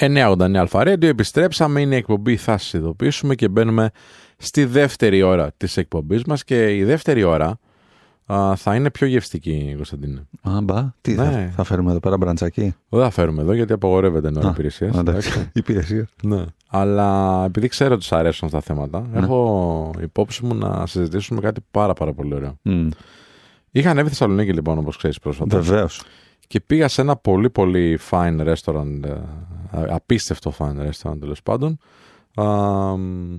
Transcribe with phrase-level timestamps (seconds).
[0.00, 3.90] 989 Αλφαρέντιο, επιστρέψαμε, είναι η εκπομπή, θα σας ειδοποιήσουμε και μπαίνουμε
[4.36, 7.58] στη δεύτερη ώρα της εκπομπής μας και η δεύτερη ώρα
[8.32, 10.26] α, θα είναι πιο γευστική, Κωνσταντίνε.
[10.42, 11.24] Α, μπα, τι Ναι.
[11.24, 12.74] θα, θα φέρουμε εδώ πέρα μπραντσάκι.
[12.88, 14.96] Δεν θα φέρουμε εδώ γιατί απογορεύεται ενώ Α, υπηρεσίας.
[14.98, 16.08] Εντάξει, υπηρεσία.
[16.22, 16.44] Ναι.
[16.68, 19.18] Αλλά επειδή ξέρω ότι σου αρέσουν αυτά τα θέματα, Ναι.
[19.18, 22.58] έχω υπόψη μου να συζητήσουμε κάτι πάρα πάρα πολύ ωραίο.
[22.62, 22.88] Μμ,
[23.70, 25.58] Είχα ανέβει Θεσσαλονίκη λοιπόν, όπως ξέρεις πρόσφατα.
[25.60, 26.02] Βεβαίως.
[26.46, 29.10] Και πήγα σε ένα πολύ πολύ fine restaurant, ε,
[29.88, 31.78] απίστευτο fine restaurant τέλος πάντων.
[32.34, 32.44] Α,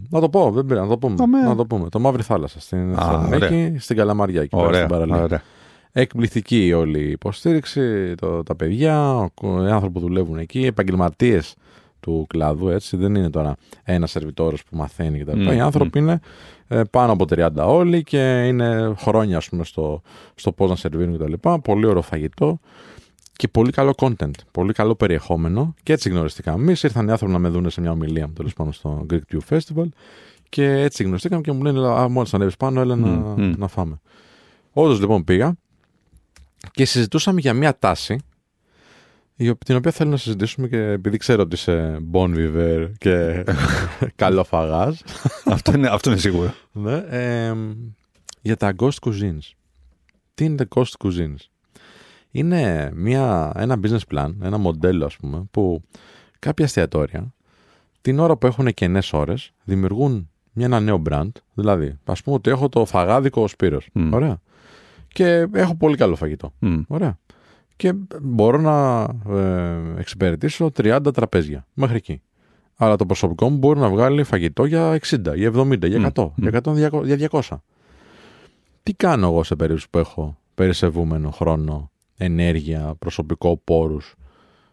[0.10, 1.16] να το πω, δεν πειράζει, να το πούμε.
[1.20, 1.42] Αμέ.
[1.48, 1.90] Να το πούμε.
[1.90, 5.24] Το Μαύρη Θάλασσα στην Θεσσαλονίκη, στην Καλαμαριά, εκεί πέρα Ωραία, στην παραλία.
[5.24, 5.42] ωραία.
[5.92, 9.30] Εκπληκτική η όλη η υποστήριξη, το, τα παιδιά, ο,
[9.66, 11.56] οι άνθρωποι που δουλεύουν εκεί, επαγγελματίες
[12.00, 12.98] του κλάδου, έτσι.
[12.98, 15.40] Δεν είναι τώρα ένας σερβιτόρος που μαθαίνει κτλ.
[15.40, 16.20] Μμ, Οι άνθρωποι είναι
[16.68, 20.02] ε, πάνω από 30 όλοι και είναι χρόνια, ας πούμε, στο,
[20.36, 21.50] στο πώς να σερβίρουν κτλ.
[21.62, 22.60] Πολύ ωραίο φαγητό
[23.38, 26.62] και πολύ καλό content, πολύ καλό περιεχόμενο και έτσι γνωριστήκαμε.
[26.64, 29.20] Εμείς ήρθαν οι άνθρωποι να με δουν σε μια ομιλία μου τέλος πάντων στο Greek
[29.32, 29.86] Tube Festival
[30.50, 33.54] και έτσι γνωριστήκαμε και μου λένε: Α, μόλις ανέβεις πάνω, έλα να, Μμ, μμ.
[33.58, 34.00] να φάμε.
[34.72, 35.56] Όντως λοιπόν πήγα
[36.72, 38.14] και συζητούσαμε για μια τάση
[39.36, 43.44] η οποία- την οποία θέλω να συζητήσουμε και επειδή ξέρω ότι είσαι bon viveur και
[44.16, 45.00] καλό φαγάζ
[45.46, 46.54] αυτό, είναι, αυτό είναι σίγουρο.
[46.72, 47.74] ναι, εμ,
[48.42, 49.52] για τα ghost cuisines.
[50.34, 51.46] Τι είναι τα ghost cuisines?
[52.38, 55.82] Είναι μια, ένα business plan, ένα μοντέλο ας πούμε, που
[56.40, 57.34] κάποια εστιατόρια
[58.02, 61.32] την ώρα που έχουν κενές ώρες δημιουργούν μια, ένα νέο brand.
[61.54, 63.90] Δηλαδή, ας πούμε ότι έχω το φαγάδικο ο Σπύρος.
[63.94, 64.14] Μμ.
[64.14, 64.42] Ωραία.
[65.08, 66.54] Και έχω πολύ καλό φαγητό.
[66.60, 67.20] Μμ, Ωραία.
[67.76, 69.08] Και μπορώ να
[69.40, 72.22] ε, εξυπηρετήσω 30 τραπέζια μέχρι εκεί.
[72.76, 76.48] Αλλά το προσωπικό μου μπορεί να βγάλει φαγητό για 60, για 70, για 100, Μμ.
[76.48, 77.42] για, 100 για 200.
[78.84, 84.16] Τι κάνω εγώ σε περίπτωση που έχω περισσευούμενο χρόνο, ενέργεια, προσωπικό, πόρους.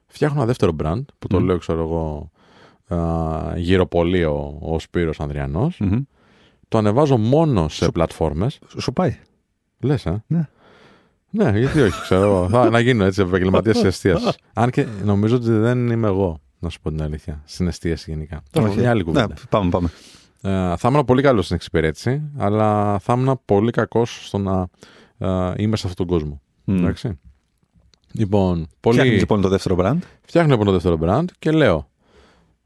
[0.07, 1.45] Φτιάχνω ένα δεύτερο brand που το Μμ.
[1.45, 2.31] λέω, ξέρω εγώ,
[3.01, 5.79] α, γυροπολείο ο Σπύρος Ανδριανός.
[5.81, 6.03] μμμ.
[6.69, 8.59] Το ανεβάζω μόνο σε πλατφόρμες.
[8.69, 9.17] Σου- Σου πάει.
[9.81, 10.49] Λες, ε; Ναι.
[11.31, 12.49] Ναι, γιατί όχι, ξέρω εγώ.
[12.49, 14.27] Θα, να γίνω έτσι επαγγελματίας της εστίαση.
[14.53, 17.43] Αν και νομίζω ότι δεν είμαι εγώ, να σου πω την αλήθεια.
[17.45, 18.43] Στην εστίαση γενικά.
[18.51, 18.79] Τώρα, Όχι.
[18.79, 19.35] μια άλλη Ναι, κουβέντα.
[19.49, 19.89] πάμε, πάμε.
[20.43, 24.67] Ε, θα ήμουν πολύ καλός στην εξυπηρέτηση, αλλά θα ήμουν πολύ κακός στο να
[25.19, 26.41] ε, είμαι σε αυτόν τον κόσμο.
[26.65, 26.77] Μμ.
[26.77, 27.19] Εντάξει.
[28.19, 28.97] Λοιπόν, πολύ...
[28.97, 31.89] Φτιάχνεις λοιπόν το δεύτερο brand; φτιάχνω λοιπόν το δεύτερο brand και λέω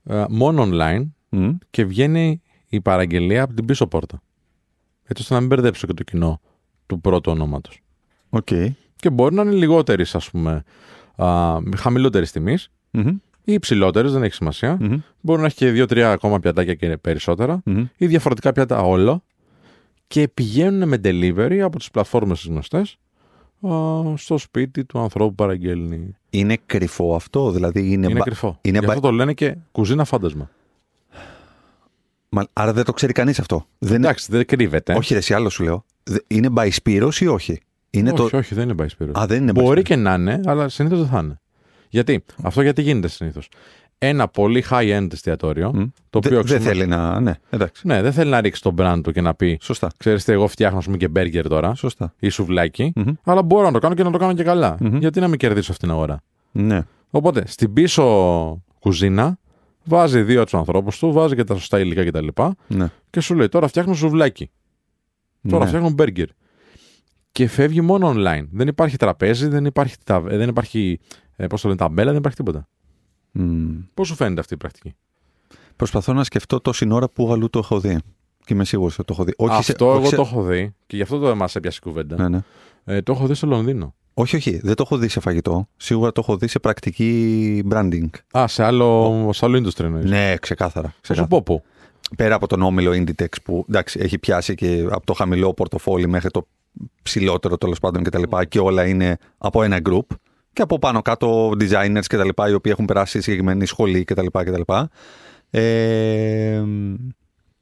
[0.05, 1.51] ε, μόνο online Μμ.
[1.71, 4.23] και βγαίνει η παραγγελία από την πίσω πόρτα.
[5.03, 6.41] Έτσι ώστε να μην μπερδέψω και το κοινό
[6.87, 7.81] του πρώτου ονόματος.
[8.29, 8.49] ΟΚ.
[8.97, 10.63] και μπορεί να είναι λιγότερης, ας πούμε,
[11.77, 13.09] χαμηλότερης τιμής Μμμ,
[13.45, 14.77] ή υψηλότερης, δεν έχει σημασία.
[14.81, 17.85] μμμ, Μπορεί να έχει και δύο-τρία ακόμα πιατάκια και περισσότερα μμμ.
[17.97, 19.23] ή διαφορετικά πιάτα όλα
[20.07, 22.97] και πηγαίνουν με delivery από τις πλατφόρμες τις γνωστές α,
[24.17, 26.17] στο σπίτι του ανθρώπου που παραγγέλνει.
[26.31, 28.07] Είναι κρυφό αυτό, δηλαδή είναι.
[28.07, 28.59] Είναι μπα- κρυφό.
[28.63, 30.51] είναι Γι' αυτό μπα- το λένε και κουζίνα φάντασμα.
[32.29, 33.67] Μα- Άρα δεν το ξέρει κανείς αυτό.
[33.79, 33.97] Δεν...
[34.05, 34.95] Εντάξει, δεν κρύβεται.
[34.95, 35.85] Όχι, ρε, εσύ άλλο σου λέω.
[36.03, 37.61] Δε- Είναι by Spiros ή όχι;
[37.91, 38.37] Είναι όχι, το...
[38.37, 39.11] όχι, δεν είναι by Spiros.
[39.21, 39.85] Α, δεν είναι by Μπορεί Spiros.
[39.85, 41.41] και να είναι, αλλά συνήθως δεν θα είναι.
[41.89, 43.49] Γιατί, αυτό γιατί γίνεται συνήθως.
[44.01, 45.79] Ένα πολύ high-end εστιατόριο, Μμ.
[46.11, 47.21] το Δε- οποίο Δεν αξιωμα- θέλει να.
[47.21, 47.87] Ναι, εντάξει.
[47.87, 49.91] Ναι, δεν θέλει να ρίξει τον brand του και να πει Σωστά.
[49.97, 52.15] Ξέρεις τι, εγώ φτιάχνω ας πούμε, και μπέργκερ τώρα Σωστά.
[52.19, 53.13] ή σουβλάκι, Μμμ.
[53.25, 54.77] αλλά μπορώ να το κάνω και να το κάνω και καλά.
[54.81, 54.97] Μμμ.
[54.97, 56.21] Γιατί να μην κερδίσω αυτήν την αγορά;
[56.53, 56.81] Ναι.
[57.11, 59.39] Οπότε στην πίσω κουζίνα
[59.85, 62.27] βάζει δύο τους ανθρώπους του, βάζει και τα σωστά υλικά κτλ.
[62.35, 62.87] Και, ναι.
[63.11, 64.51] και σου λέει τώρα φτιάχνω σουβλάκι.
[65.49, 65.69] Τώρα ναι.
[65.69, 66.27] φτιάχνω μπέργκερ.
[67.33, 68.47] Και φεύγει μόνο online.
[68.53, 71.01] Δεν υπάρχει τραπέζι, δεν υπάρχει, τα, δεν υπάρχει
[71.37, 72.69] ε, πώς το λένε, ταμπέλα, δεν υπάρχει τίποτα.
[73.43, 73.77] Μμ.
[73.95, 74.95] Πώς σου φαίνεται αυτή η πρακτική;
[75.77, 77.99] Προσπαθώ να σκεφτώ τόση ώρα που αλλού το έχω δει.
[78.45, 79.33] Και είμαι σίγουρος ότι το έχω δει.
[79.37, 81.79] Όχι Αυτό σε- εγώ όχι σε- το έχω δει και γι' αυτό το μα έπιασε
[81.83, 82.17] η κουβέντα.
[82.17, 82.41] Ναι, ναι.
[82.85, 83.95] Ε, το έχω δει στο Λονδίνο.
[84.15, 84.61] Όχι, όχι.
[84.63, 85.69] Δεν το έχω δει σε φαγητό.
[85.77, 88.09] Σίγουρα το έχω δει σε πρακτική branding.
[88.39, 90.05] Α, σε άλλο, σε άλλο industry εννοείς.
[90.11, 90.87] Ναι, ξεκάθαρα.
[90.89, 91.29] Θα σου ξεκάθαρα.
[91.29, 91.63] πω πού.
[92.17, 96.31] Πέρα από τον όμιλο Inditex που εντάξει, έχει πιάσει και από το χαμηλό πορτοφόλι μέχρι
[96.31, 96.47] το
[97.03, 98.23] ψηλότερο τέλος πάντων κτλ.
[98.23, 100.07] Και, και όλα είναι από ένα group.
[100.59, 104.27] Και από πάνω κάτω designers και τα λοιπά, οι οποίοι έχουν περάσει συγκεκριμένη σχολή κτλ.
[104.33, 104.61] κτλ.
[105.51, 106.63] Ε,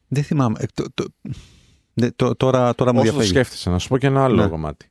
[0.09, 0.57] δεν θυμάμαι.
[0.61, 1.05] Ε, το- το-
[1.95, 3.29] ναι, το- τώρα, τώρα μου Όσο το διαφεύγει.
[3.29, 4.49] σκέφτεσαι, να σου πω και ένα άλλο Ναι.
[4.49, 4.91] κομμάτι.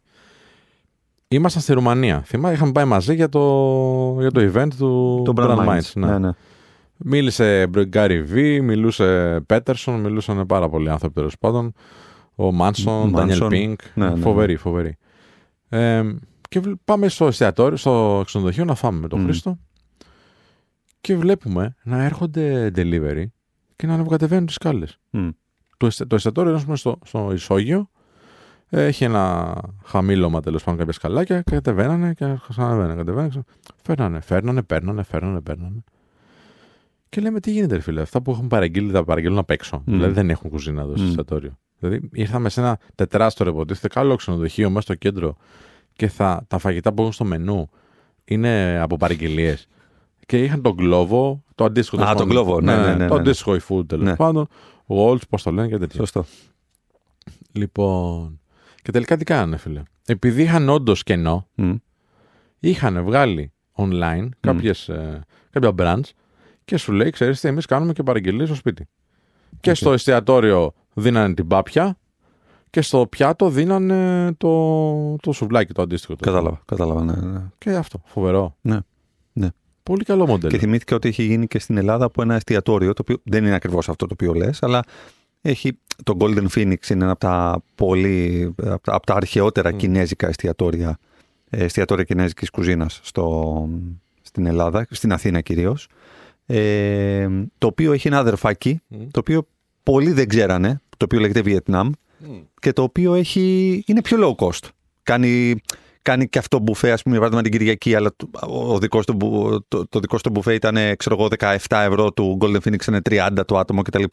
[1.27, 2.21] Ήμασταν στη Ρουμανία.
[2.25, 5.91] Θυμάμαι, είχαμε πάει μαζί για το, για το event του Το Brand Minds.
[5.95, 6.05] ναι.
[6.07, 6.29] Ναι, ναι.
[6.97, 11.73] Μίλησε Γκάρι Βι, μιλούσε Πέτερσον, μιλούσαν πάρα πολλοί άνθρωποι τέλος πάντων.
[12.35, 13.11] Ο Μάνσον, Manson.
[13.13, 13.79] Ντάνιελ Πίνκ.
[13.93, 14.19] Ναι, ναι, ναι.
[14.21, 14.97] Φοβερή, φοβερή.
[15.69, 16.03] Ε,
[16.49, 19.23] και βλ- πάμε στο εστιατόριο, στο ξενοδοχείο να φάμε με τον Μμ.
[19.25, 19.57] Χρήστο.
[21.01, 23.23] Και βλέπουμε να έρχονται delivery
[23.75, 24.99] και να ανεβοκατεβαίνουν τις σκάλες.
[25.09, 25.29] Μμ.
[25.77, 27.89] Το, εστα- το εστιατόριο είναι ας πούμε, στο, στο ισόγειο.
[28.69, 31.41] Έχει ένα χαμήλωμα τέλος πάντων κάποια σκαλάκια.
[31.41, 32.95] Κατεβαίνανε και ξανανεβαίνανε.
[32.95, 33.29] Κατεβαίνανε.
[33.29, 33.45] ξα-
[33.83, 35.83] Φέρνανε, φέρνανε, παίρνανε, φέρνανε, παίρνανε.
[37.09, 38.01] Και λέμε τι γίνεται, ρε φίλε.
[38.01, 39.81] Αυτά που έχουν παραγγείλει θα παραγγείλουν απ' έξω.
[39.85, 41.07] Δηλαδή δεν έχουν κουζίνα εδώ στο Μμ.
[41.07, 41.57] εστιατόριο.
[41.79, 45.35] Δηλαδή ήρθαμε σε ένα τετράστορο υποτίθεται καλό ξενοδοχείο μέσα στο κέντρο
[45.95, 47.69] και θα, τα φαγητά που έχουν στο μενού
[48.25, 49.67] είναι από παραγγελίες.
[50.25, 52.03] Και είχαν τον Glovo, το αντίστοιχο.
[52.03, 52.47] Α, τέλος τον πάντων.
[52.55, 53.19] Glovo, ναι, ναι, ναι, Το ναι.
[53.19, 54.15] αντίστοιχο e-food τέλος Ναι.
[54.15, 54.47] πάντων.
[54.87, 55.99] Waltz, πώς το λένε και τέτοια.
[55.99, 56.25] Σωστό.
[57.51, 58.39] Λοιπόν.
[58.81, 59.83] Και τελικά τι κάνανε, φίλε.
[60.05, 61.73] Επειδή είχαν όντως κενό, Μμ.
[62.59, 66.09] είχαν βγάλει online κάποιες, ε, κάποια brands
[66.65, 68.87] και σου λέει, ξέρεις τι, εμείς κάνουμε και παραγγελίες στο σπίτι.
[69.59, 71.97] Και στο εστιατόριο δίνανε την πάπια
[72.75, 76.15] και στο πιάτο δίνανε το, το σουβλάκι το αντίστοιχο.
[76.15, 77.41] το- Κατάλαβα, κατάλαβα, ναι, ναι.
[77.57, 78.55] Και αυτό, φοβερό.
[78.61, 78.77] Ναι,
[79.33, 79.47] ναι.
[79.83, 80.51] Πολύ καλό μοντέλο.
[80.51, 83.55] Και θυμήθηκα ότι έχει γίνει και στην Ελλάδα από ένα εστιατόριο, το οποίο δεν είναι
[83.55, 84.83] ακριβώς αυτό το οποίο λες, αλλά
[85.41, 85.79] έχει.
[86.03, 88.53] Το Golden Phoenix είναι ένα από τα πολύ.
[88.65, 89.75] από τα, από τα αρχαιότερα Mm.
[89.77, 90.97] κινέζικα εστιατόρια,
[91.49, 93.69] ε, εστιατόρια κινέζικης κουζίνας στο,
[94.21, 95.87] στην Ελλάδα, στην Αθήνα κυρίως.
[96.45, 98.97] Ε, το οποίο έχει ένα αδερφάκι, Μμ.
[99.11, 99.47] το οποίο
[99.83, 101.89] πολλοί δεν ξέρανε, το οποίο λέγεται Βιετνάμ
[102.19, 102.39] Μμ.
[102.59, 104.69] και το οποίο έχει, είναι πιο low cost.
[105.03, 105.55] Κάνει,
[106.01, 108.29] κάνει και αυτό μπουφέ, ας πούμε, για παράδειγμα την Κυριακή, αλλά το,
[108.73, 112.11] ο δικός του, μπου- το, το δικός του μπουφέ ήταν, ε, ξέρω εγώ, 17 ευρώ,
[112.11, 114.03] του Golden Phoenix είναι 30 το άτομο κτλ.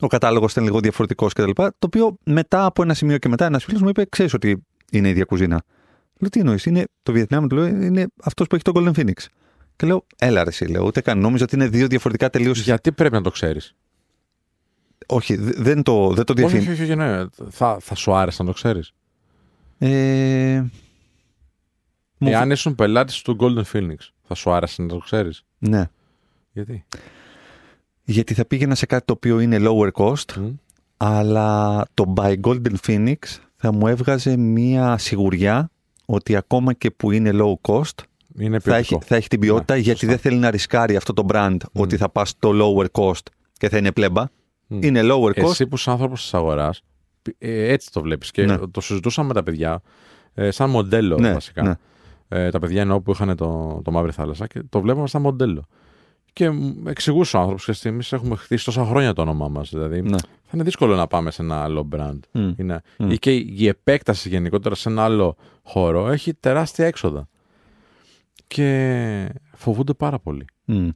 [0.00, 1.50] Ο κατάλογος ήταν λίγο διαφορετικός κτλ.
[1.54, 5.06] Το οποίο μετά από ένα σημείο και μετά ένας φίλος μου είπε: Ξέρεις ότι είναι
[5.08, 5.62] η ίδια κουζίνα.
[6.18, 9.26] Λέω: Τι εννοείς, είναι το Βιετνάμ, του λέω, είναι αυτός που έχει το Golden Phoenix.
[9.76, 11.18] Και λέω: Έλα, ρε, εσύ, λέω, ούτε καν.
[11.18, 12.60] Νόμιζα ότι είναι δύο διαφορετικά τελείως.
[12.60, 13.74] Γιατί πρέπει να το ξέρεις.
[15.06, 16.72] Όχι, δε- δεν το, δεν το Όχι, διευθύνει.
[16.72, 17.24] όχι, όχι, ναι.
[17.50, 18.92] Θα, θα σου άρεσε να το ξέρεις.
[19.78, 20.64] Ε,
[22.18, 25.84] μου Εάν ήσουν πελάτης του Golden Phoenix, θα σου άρεσε να το ξέρεις; Ναι.
[26.52, 26.84] Γιατί;
[28.04, 30.46] Γιατί θα πήγαινα σε κάτι το οποίο είναι lower cost, Μμ.
[30.96, 33.14] αλλά το By Golden Phoenix
[33.56, 35.70] θα μου έβγαζε μία σιγουριά
[36.06, 38.02] ότι ακόμα και που είναι low cost
[38.38, 39.08] Είναι θα έχει, ποιοτικό.
[39.08, 40.12] θα έχει την ποιότητα Ναι, γιατί σωστά.
[40.14, 43.76] δεν θέλει να ρισκάρει αυτό το brand ότι θα πας στο lower cost και θα
[43.76, 44.24] είναι πλέμπα.
[44.66, 44.82] Μμ.
[44.82, 45.50] Είναι lower cost.
[45.50, 46.82] Εσύ που είσαι άνθρωπος της αγοράς,
[47.38, 48.30] έτσι το βλέπεις.
[48.30, 48.58] Και Ναι.
[48.58, 49.82] το συζητούσαμε με τα παιδιά,
[50.34, 51.62] ε, σαν μοντέλο Ναι, βασικά.
[51.62, 51.74] ναι.
[52.28, 55.64] Ε, τα παιδιά εννοώ που είχαν το, το Μαύρη Θάλασσα και το βλέπαμε σαν μοντέλο.
[56.32, 59.70] Και μου εξηγούσε ο άνθρωπος και εμείς έχουμε χτίσει τόσα χρόνια το όνομά μας.
[59.70, 60.16] Δηλαδή, Ναι.
[60.18, 62.18] θα είναι δύσκολο να πάμε σε ένα άλλο brand.
[62.32, 62.52] Μμ.
[62.56, 63.10] Είναι, Μμ.
[63.10, 67.28] Ή και η επέκταση γενικότερα σε ένα άλλο χώρο έχει τεράστια έξοδα.
[68.46, 70.88] Και φοβούνται πάρα πολύ Μμ.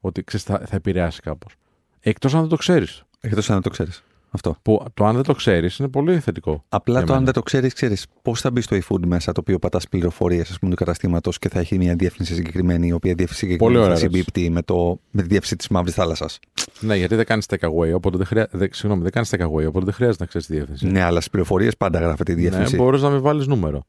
[0.00, 1.54] ότι ξέρεις, θα, θα επηρεάσει κάπως.
[2.00, 3.02] Εκτός αν δεν το ξέρεις.
[3.24, 4.02] Εκτός αν δεν το ξέρεις.
[4.34, 4.56] Αυτό.
[4.62, 6.64] Που το αν δεν το ξέρεις είναι πολύ θετικό.
[6.68, 7.24] Απλά για το αν μένα.
[7.24, 10.68] δεν το ξέρεις, ξέρεις πώς θα μπει στο eFood μέσα, το οποίο πατάς πληροφορίες του
[10.74, 14.32] καταστήματος και θα έχει μια διεύθυνση συγκεκριμένη, η οποία διεύθυνση Πολύ συγκεκριμένη θα ωραία ερώτηση.
[14.32, 16.38] συμπίπτει με, το, με τη διεύθυνση της Μαύρης Θάλασσας.
[16.80, 18.48] Ναι, γιατί δεν κάνεις take away, οπότε δεν, χρειά...
[18.50, 20.86] δεν, συγγνώμη, δεν κάνεις take away, οπότε δεν χρειάζεται να ξέρεις τη διεύθυνση.
[20.86, 22.76] Ναι, αλλά στις πληροφορίες πάντα γράφεται η Ναι, διεύθυνση.
[22.76, 23.84] μπορείς να μην βάλεις νούμερο.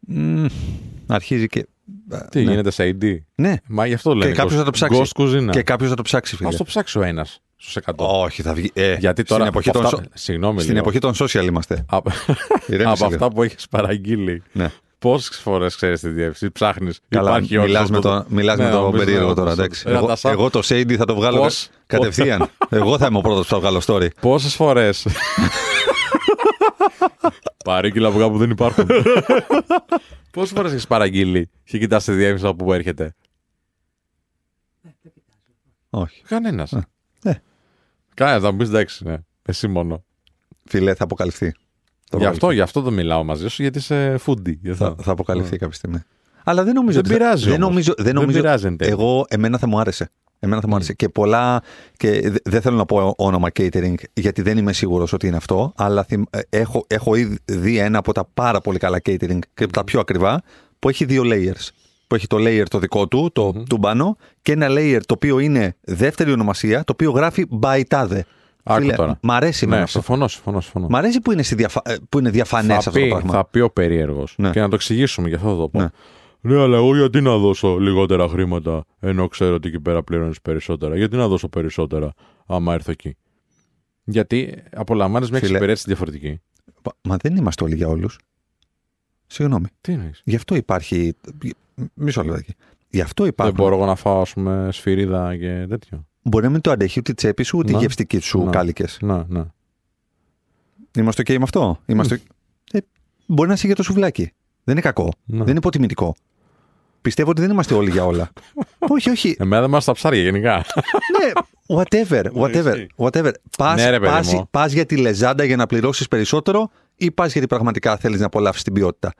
[0.00, 0.46] Μμμ,
[1.06, 1.66] αρχίζει και.
[2.30, 2.50] Τι ναι.
[2.50, 3.16] γίνεται σε ID.
[3.34, 4.32] Ναι, Μα γι' αυτό λένε.
[4.32, 5.00] κάποιος ghost- θα το ψάξει.
[5.02, 5.52] Ghost κουζίνα.
[5.52, 6.48] και κάποιος θα το ψάξει, φίλε.
[6.48, 7.92] Α το ψάξει ο ένας στους 100.
[7.96, 8.70] Όχι, θα βγει.
[8.74, 9.40] Ε, Γιατί τώρα.
[9.44, 9.96] Στην εποχή, από των, αυτά...
[10.02, 10.84] σο- Συγγνώμη, στην λίγο.
[10.84, 11.84] εποχή των social είμαστε.
[11.88, 12.10] Από,
[12.66, 13.24] Ηρέμησε από λίγο.
[13.24, 14.70] αυτά που έχεις παραγγείλει, Ναι.
[14.98, 17.00] πόσες φορές ξέρεις τη διεύθυνση, ψάχνεις.
[17.08, 19.82] Καλά, υπάρχει μιλάς με τον, μιλάς Ναι, με τον νομίζω περίεργο ναι, τώρα, όντως, εντάξει.
[19.86, 19.98] όντως.
[19.98, 20.30] Εγώ, Ρατσά.
[20.30, 22.48] εγώ το Shady θα το βγάλω Πώς- κατευθείαν.
[22.68, 24.08] εγώ θα είμαι ο πρώτος που θα βγάλω story.
[24.20, 25.06] Πόσες φορές;
[27.64, 28.86] Παρήγγειλα από κάπου που δεν υπάρχουν.
[30.36, 33.14] Πόσες φορές έχεις παραγγείλει και κοιτάς τη διεύθυνση από πού έρχεται;
[35.90, 36.22] Όχι.
[36.28, 36.72] Κανένας.
[37.22, 37.34] Ε.
[38.14, 39.16] Κανένας, θα μου πεις εντάξει, ναι.
[39.42, 40.04] Εσύ μόνο.
[40.64, 41.52] Φιλέ, θα αποκαλυφθεί.
[41.52, 41.58] Το
[42.10, 42.30] Γι' βγάλω.
[42.30, 44.56] αυτό, γι' αυτό δεν μιλάω μαζί σου, γιατί είσαι foodie.
[44.60, 44.94] Γι' αυτό.
[44.96, 45.98] θα, θα αποκαλυφθεί κάποια στιγμή.
[46.44, 47.68] Αλλά δεν νομίζω Δεν ότι θα- πειράζει Δεν όμως.
[47.68, 48.90] νομίζω, δεν Δεν νομίζω πειράζει εν τέλει.
[48.90, 50.10] Εγώ, εμένα θα μου άρεσε.
[50.38, 50.92] Εμένα θα μου άρεσε.
[50.94, 51.62] Και πολλά.
[51.96, 55.72] Και δε- δεν θέλω να πω όνομα catering, γιατί δεν είμαι σίγουρος ότι είναι αυτό.
[55.76, 59.64] Αλλά θυμ- ε, έχω, έχω ήδη δει ένα από τα πάρα πολύ καλά catering και
[59.64, 60.42] από τα πιο ακριβά,
[60.78, 61.68] που έχει δύο layers.
[62.06, 65.38] Που έχει το layer το δικό του, το του πάνω, και ένα layer το οποίο
[65.38, 68.20] είναι δεύτερη ονομασία, το οποίο γράφει by tade.
[68.68, 69.18] Άκου Φίλε, τώρα.
[69.22, 69.98] Μ' αρέσει εμένα Ναι, αυτό.
[69.98, 70.60] συμφωνώ, συμφωνώ.
[70.60, 70.86] συμφωνώ.
[70.90, 71.80] Μ' αρέσει που είναι, στη διαφα...
[71.84, 73.32] ε, που είναι διαφανές θα, αυτό το πει, πράγμα.
[73.32, 74.34] θα πει ο περίεργος.
[74.38, 74.50] Ναι.
[74.50, 75.80] Και να το εξηγήσουμε, γι' αυτό θα το πω.
[75.80, 75.86] Ναι.
[76.54, 76.60] Ναι.
[76.60, 81.16] αλλά εγώ γιατί να δώσω λιγότερα χρήματα ενώ ξέρω ότι εκεί πέρα πληρώνεις περισσότερα; Γιατί
[81.16, 82.12] να δώσω περισσότερα
[82.46, 83.16] άμα έρθω εκεί;
[84.04, 85.50] Γιατί απολαμβάνεις μια Φίλε.
[85.50, 86.40] εξυπηρέτηση διαφορετική.
[87.02, 88.18] Μα δεν είμαστε όλοι για όλους.
[89.26, 89.66] Συγγνώμη.
[89.80, 91.14] Τι εννοείς; Γι' αυτό υπάρχει.
[91.94, 92.54] Μισό λεπτάκι.
[92.90, 93.54] Γι' αυτό Δεν υπάρχουν.
[93.56, 96.06] μπορώ εγώ να φάω, ας πούμε, σφυρίδα και τέτοιο.
[96.22, 97.80] Μπορεί να μην το αντέχει ούτε η τσέπη σου, ούτε οι Ναι.
[97.80, 98.50] γευστικοί σου Ναι.
[98.50, 98.98] κάλικες.
[99.02, 99.44] Να, ναι.
[100.98, 102.20] Είμαστε OK με αυτό; Είμαστε...
[102.72, 102.78] Ε,
[103.26, 104.32] μπορεί να είσαι για το σουβλάκι.
[104.64, 105.12] Δεν είναι κακό.
[105.24, 105.38] Ναι.
[105.38, 106.14] Δεν είναι υποτιμητικό.
[107.02, 108.28] Πιστεύω ότι δεν είμαστε όλοι για όλα.
[108.94, 109.36] όχι, όχι.
[109.38, 110.64] Εμένα δεν μας τα ψάρια γενικά.
[111.18, 111.32] ναι,
[111.78, 112.86] whatever, whatever, ισχύει.
[112.96, 113.30] whatever.
[113.58, 114.48] Πας, Ναι, ρε, παιδί πας, μου.
[114.50, 118.62] πας για τη λεζάντα για να πληρώσεις περισσότερο ή πας γιατί πραγματικά θέλεις να απολαύσεις
[118.62, 119.12] την ποιότητα.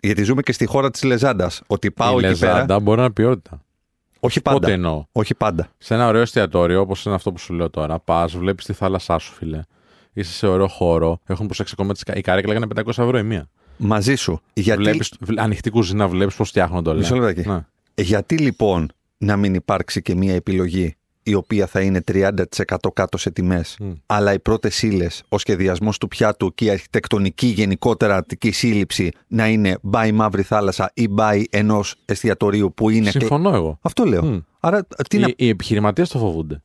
[0.00, 1.62] Γιατί ζούμε και στη χώρα της λεζάντας.
[1.66, 2.52] Ότι πάω Η εκεί πέρα.
[2.52, 3.60] λεζάντα μπορεί να είναι ποιότητα.
[4.20, 4.72] Όχι Πότε πάντα.
[4.72, 5.68] εννοώ; Όχι πάντα.
[5.78, 9.18] Σε ένα ωραίο εστιατόριο, όπως είναι αυτό που σου λέω τώρα, πας, βλέπεις τη θάλασσά
[9.18, 9.60] σου, φίλε.
[10.12, 11.20] Είσαι σε ωραίο χώρο.
[11.26, 12.02] Έχουν προσέξει ακόμα τις...
[12.02, 13.48] κα- Η καρέκλα έκανε 500 ευρώ η μία.
[13.76, 14.40] Μαζί σου.
[14.52, 16.98] Γιατί, Βλέπεις, βλέ- ανοιχτή κουζίνα, βλέπεις πώς φτιάχνονται όλα.
[16.98, 17.48] Μισό λεπτάκι.
[17.48, 17.64] Ναι.
[17.94, 22.32] γιατί λοιπόν να μην υπάρξει και μία επιλογή η οποία θα είναι 30%
[22.92, 23.90] κάτω σε τιμές, Μμ.
[24.06, 29.48] αλλά οι πρώτες ύλες, ο σχεδιασμός του πιάτου και η αρχιτεκτονική γενικότερα αττική σύλληψη να
[29.48, 33.10] είναι by μαύρη θάλασσα ή by ενός εστιατορίου που είναι.
[33.10, 33.78] και- Συμφωνώ εγώ.
[33.82, 34.24] Αυτό λέω.
[34.24, 34.38] Μμ.
[34.60, 35.26] Άρα τι να.
[35.28, 36.62] Οι, οι επιχειρηματίες το φοβούνται.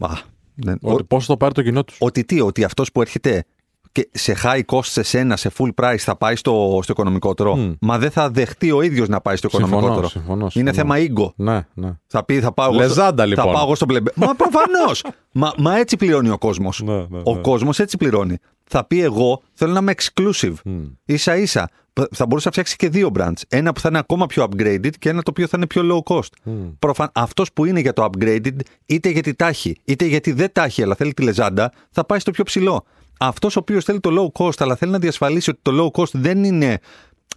[0.00, 0.10] Α,
[0.54, 1.96] δεν- Ότι πώς θα το πάρει το κοινό τους.
[2.00, 3.44] Ότι τι, ότι αυτός που έρχεται
[3.92, 7.72] και σε high cost σε σένα, σε full price, θα πάει στο, στο οικονομικότερο; Μμ.
[7.80, 10.08] Μα δεν θα δεχτεί ο ίδιος να πάει στο Συμφωνώ, οικονομικότερο.
[10.08, 10.70] συμφωνώ, συμφωνώ.
[10.70, 11.32] Είναι θέμα ego.
[11.36, 11.92] Ναι, ναι.
[12.06, 12.66] Θα πει, θα πάω.
[12.66, 13.44] εγώ στο- Λεζάντα, λοιπόν.
[13.44, 14.12] Θα πάω εγώ στο πλεμπέ.
[14.14, 15.04] Μα προφανώς.
[15.32, 16.82] μα, μα έτσι πληρώνει ο κόσμος.
[16.84, 17.40] Ναι, ναι, Ο ναι.
[17.40, 18.36] κόσμος έτσι πληρώνει.
[18.70, 20.54] Θα πει εγώ θέλω να είμαι exclusive.
[20.64, 20.82] Μμ.
[21.14, 21.68] σα ίσα.
[22.12, 23.32] Θα μπορούσε να φτιάξει και δύο brands.
[23.48, 26.14] Ένα που θα είναι ακόμα πιο upgraded και ένα το οποίο θα είναι πιο low
[26.14, 26.28] cost.
[26.42, 26.52] Μμ.
[26.78, 27.10] Προφαν...
[27.14, 31.14] Αυτός που είναι για το upgraded, είτε γιατί τάχει, είτε γιατί δεν τάχει, αλλά θέλει
[31.14, 32.84] τη λεζάντα, θα πάει στο πιο ψηλό.
[33.18, 36.10] Αυτός ο οποίος θέλει το low cost, αλλά θέλει να διασφαλίσει ότι το low cost
[36.12, 36.78] δεν είναι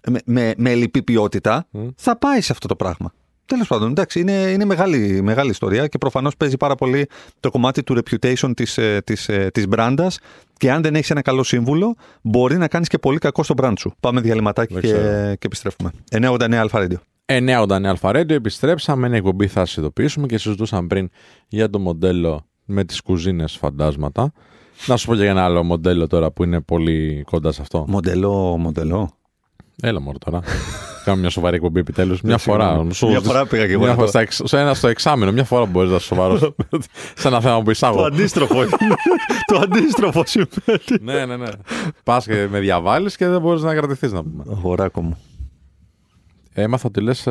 [0.10, 3.14] με, με, με ελλειπή ποιότητα, θα πάει σε αυτό το πράγμα.
[3.46, 7.08] Τέλος πάντων, εντάξει, είναι, είναι μεγάλη, μεγάλη ιστορία και προφανώς παίζει πάρα πολύ
[7.40, 10.20] το κομμάτι του reputation της της, ε, της μπράντας.
[10.58, 13.74] Και αν δεν έχεις ένα καλό σύμβουλο, μπορεί να κάνεις και πολύ κακό στο brand
[13.80, 13.94] σου.
[14.00, 15.36] Πάμε διαλυματάκι Δεν και, ξέρω.
[15.36, 15.92] και επιστρέφουμε.
[16.12, 16.96] 989 Αλφα Radio.
[17.26, 19.08] 989 Αλφα Radio, επιστρέψαμε.
[19.08, 21.10] Είναι εκπομπή, θα σας ειδοποιήσουμε και συζητούσαμε πριν
[21.48, 24.34] για το μοντέλο με τις κουζίνες φαντάσματα.
[24.86, 27.86] Να σου πω και για ένα άλλο μοντέλο τώρα που είναι πολύ κοντά σε αυτό.
[27.88, 29.10] Μοντελό, μοντελό.
[29.82, 30.40] Έλα μόνο τώρα.
[31.04, 32.22] Κάνουμε μια σοβαρή εκπομπή επιτέλους.
[32.22, 32.66] Μια φορά.
[32.68, 32.94] συγγνώμη.
[32.94, 34.88] Σου- Μια φορά πήγα και εγώ μια να φορά το- στα εξ- σε ένα στο
[34.88, 36.38] εξάμεινο, μια φορά μπορείς να είσαι σοβαρό.
[37.16, 38.04] σε ένα θέμα που εισάγω.
[38.04, 38.64] αντίστροφο.
[39.46, 40.80] το αντίστροφο συμβαίνει.
[41.02, 41.50] ναι, ναι, ναι.
[42.04, 44.44] Πας και με διαβάλεις και δεν μπορείς να κρατηθείς να πούμε.
[44.52, 45.18] Αγοράκο μου.
[46.54, 47.24] Έμαθα ότι λες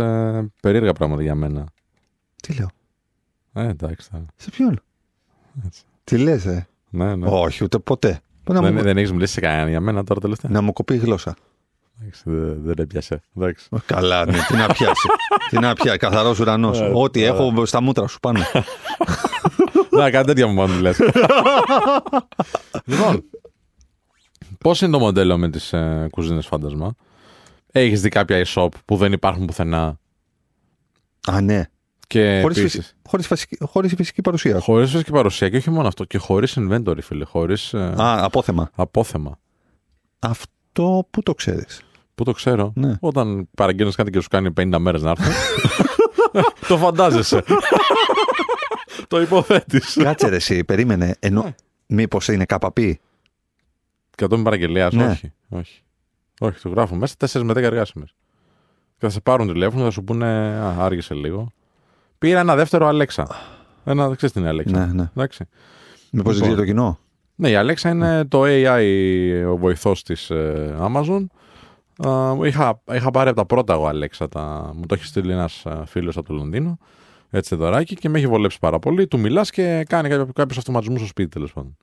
[0.62, 1.66] περίεργα πράγματα για μένα.
[2.42, 2.68] Τι λέω;
[3.52, 4.08] Ε, εντάξει.
[4.12, 4.80] θα- Σε ποιον;
[6.04, 7.26] Τι λες, ε; Ναι, ναι.
[7.30, 8.20] Όχι, ούτε ποτέ.
[8.44, 10.50] Να, δεν μου, δεν έχεις μιλήσει σε κανέναν για μένα τώρα τελευταία.
[10.50, 11.36] να μου κοπεί η γλώσσα.
[12.00, 13.22] Εντάξει, δεν, δεν έπιασε.
[13.36, 13.68] Εντάξει.
[13.86, 15.08] Καλά, ναι, τι να πιάσει.
[15.50, 15.98] τι να πιάσει.
[15.98, 16.80] Καθαρός ουρανός.
[16.94, 18.40] Ό,τι έχω στα μούτρα σου πάνω.
[19.90, 20.98] Να κάτι τέτοια μου πάνε λες.
[22.84, 23.24] λοιπόν,
[24.58, 26.94] πώς είναι το μοντέλο με τις ε, κουζίνες φάντασμα;
[27.72, 29.98] Έχεις δει κάποια e-shop που δεν υπάρχουν πουθενά;
[31.30, 31.64] Α, ναι.
[32.10, 34.60] Και Χωρίς, επίσης, φυσική, χωρίς, φυσική, χωρίς φυσική παρουσία.
[34.60, 38.70] χωρίς φυσική παρουσία και όχι μόνο αυτό, και χωρίς inventory, φίλε, χωρίς Α, απόθεμα.
[38.74, 39.38] απόθεμα.
[40.18, 41.80] Αυτό που το ξέρεις;
[42.14, 42.94] Πού το ξέρω; Ναι.
[43.00, 45.30] Όταν παραγγέλνεις κάτι και σου κάνει 50 μέρες να έρθει.
[46.68, 47.42] το φαντάζεσαι.
[49.08, 49.96] το υποθέτεις.
[50.02, 51.16] Κάτσε ρε εσύ, περίμενε.
[51.18, 51.54] Ενώ,
[51.86, 53.00] μήπως είναι καπαπή.
[54.16, 55.06] Κατόπιν παραγγελία, Ναι.
[55.06, 55.32] όχι.
[55.48, 55.82] όχι.
[56.40, 58.14] Όχι, το γράφω μέσα 4 με 10 εργάσιμες.
[58.98, 60.26] Και θα σε πάρουν τηλέφωνο, θα σου πούνε
[60.58, 61.52] Α, άργησε λίγο.
[62.20, 63.26] Πήρα ένα δεύτερο Αλέξα.
[63.84, 64.86] Ένα, δεν ξέρεις τι είναι η Αλέξα.
[64.86, 65.10] Ναι, ναι.
[65.16, 65.44] Εντάξει.
[66.10, 66.50] Μήπως Λοιπόν.
[66.50, 66.98] ζει το κοινό;
[67.34, 68.84] Ναι, η Αλέξα είναι το AI,
[69.48, 70.30] ο βοηθός της
[70.80, 71.24] Amazon.
[72.08, 74.28] Α, είχα, είχα πάρει από τα πρώτα εγώ Αλέξα.
[74.28, 76.78] Τα, μου το έχει στείλει ένας φίλος από το Λονδίνο.
[77.30, 79.06] Έτσι δωράκι και με έχει βολέψει πάρα πολύ.
[79.06, 81.76] Του μιλάς και κάνει κάποιου αυτοματισμούς στο σπίτι τέλος πάντων.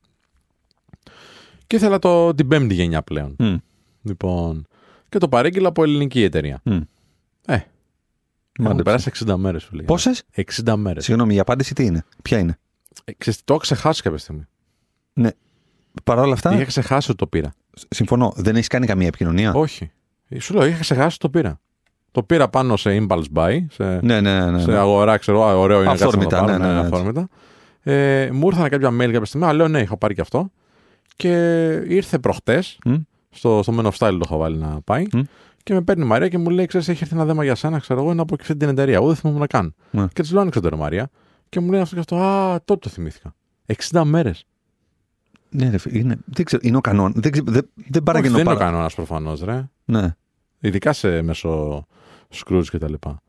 [1.66, 3.36] Και ήθελα το, την πέμπτη γενιά πλέον.
[3.38, 3.54] Μμ,
[4.02, 4.66] Λοιπόν.
[5.08, 6.60] Και το παρήγγειλα από ελληνική εταιρεία.
[6.64, 6.80] μμ.
[7.46, 7.58] Ε.
[8.58, 8.82] Έχουν Μάντεψε.
[8.82, 9.82] περάσει 60 μέρες, φίλε.
[9.82, 10.22] Πόσες;
[10.64, 11.04] 60 μέρες.
[11.04, 12.58] Συγγνώμη, η απάντηση τι είναι; Ποια είναι;
[13.04, 14.46] Ε, ξέρεις, το έχω ξεχάσει κάποια στιγμή.
[15.12, 15.30] Ναι.
[16.04, 17.52] Παρ' όλα αυτά, Είχα ξεχάσει ότι το πήρα.
[17.88, 18.32] συμφωνώ.
[18.36, 19.90] Δεν έχεις κάνει καμία επικοινωνία; Όχι.
[20.38, 21.60] Σου λέω, είχα ξεχάσει ότι το πήρα.
[22.10, 24.50] Το πήρα πάνω σε impulse buy, σε, Ναι, ναι, ναι.
[24.50, 24.76] ναι, σε ναι.
[24.76, 26.92] αγορά, ξέρω, α, ωραίο είναι κάτσε να το Αυθόρμητα, πάρω, ναι, ναι, ναι, έτσι.
[26.94, 27.28] αυθόρμητα.
[27.82, 30.50] Ε, μου ήρθαν κάποια mail κάποια στιγμή, αλλά λέω ναι, είχα πάρει και αυτό.
[31.16, 31.32] Και
[31.88, 32.94] ήρθε προχτές, Μμ.
[33.30, 35.20] στο, στο Men of Style το είχα βάλει να πάει, Μμ.
[35.68, 37.78] Και με παίρνει η Μαρία και μου λέει: Ξέρεις, έχει έρθει ένα δέμα για σένα,
[37.78, 38.94] ξέρω εγώ, είναι από αυτή την εταιρεία.
[38.94, 39.74] Εγώ δεν θυμόμουν καν.
[39.90, 40.06] Ναι.
[40.12, 41.10] Και της λέω: Άνοιξε το ρε Μαρία.
[41.48, 42.16] Και μου λέει αυτό και αυτό.
[42.16, 43.34] Α, τότε το θυμήθηκα.
[43.90, 44.44] 60 μέρες.
[45.50, 47.12] Ναι, ρε, φίλε, είναι, δεν ξέρω, είναι ο κανόνα.
[47.16, 49.68] Δεν, ξέρω, δεν, δεν παραγγελνώ Δεν είναι ο παρα- κανόνας προφανώς, ρε.
[49.84, 50.14] Ναι.
[50.60, 51.84] Ειδικά σε μέσω
[52.34, 53.22] Scrooge και τα λοιπά.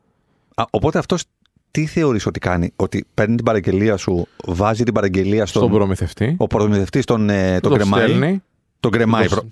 [0.54, 1.24] Α, οπότε αυτός
[1.70, 5.62] τι θεωρείς ότι κάνει, ότι παίρνει την παραγγελία σου, βάζει την παραγγελία στον.
[5.62, 6.34] Στον προμηθευτή.
[6.38, 8.42] Ο προμηθευτής τον, ε, τον το κρεμάει; στέλνει.
[8.80, 9.26] Τον κρεμάει.
[9.28, 9.46] το- προ-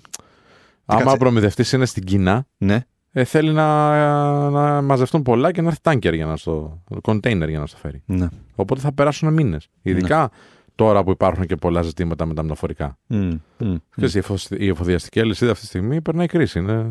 [0.91, 1.15] Άμα κάτσε.
[1.15, 2.85] ο προμηθευτής είναι στην Κίνα, Ναι.
[3.11, 6.83] ε, θέλει να, να μαζευτούν πολλά και να έρθει τάνκερ για να στο.
[7.01, 8.01] container για να στο φέρει.
[8.05, 8.27] ναι.
[8.55, 9.67] Οπότε θα περάσουν μήνες.
[9.81, 10.29] Ειδικά
[10.75, 12.97] τώρα που υπάρχουν και πολλά ζητήματα με τα μεταφορικά.
[13.07, 13.75] Μμ, μμ.
[13.89, 16.59] Ξέρεις, η εφο- η εφοδιαστική αλυσίδα αυτή τη στιγμή περνάει κρίση.
[16.59, 16.85] Είναι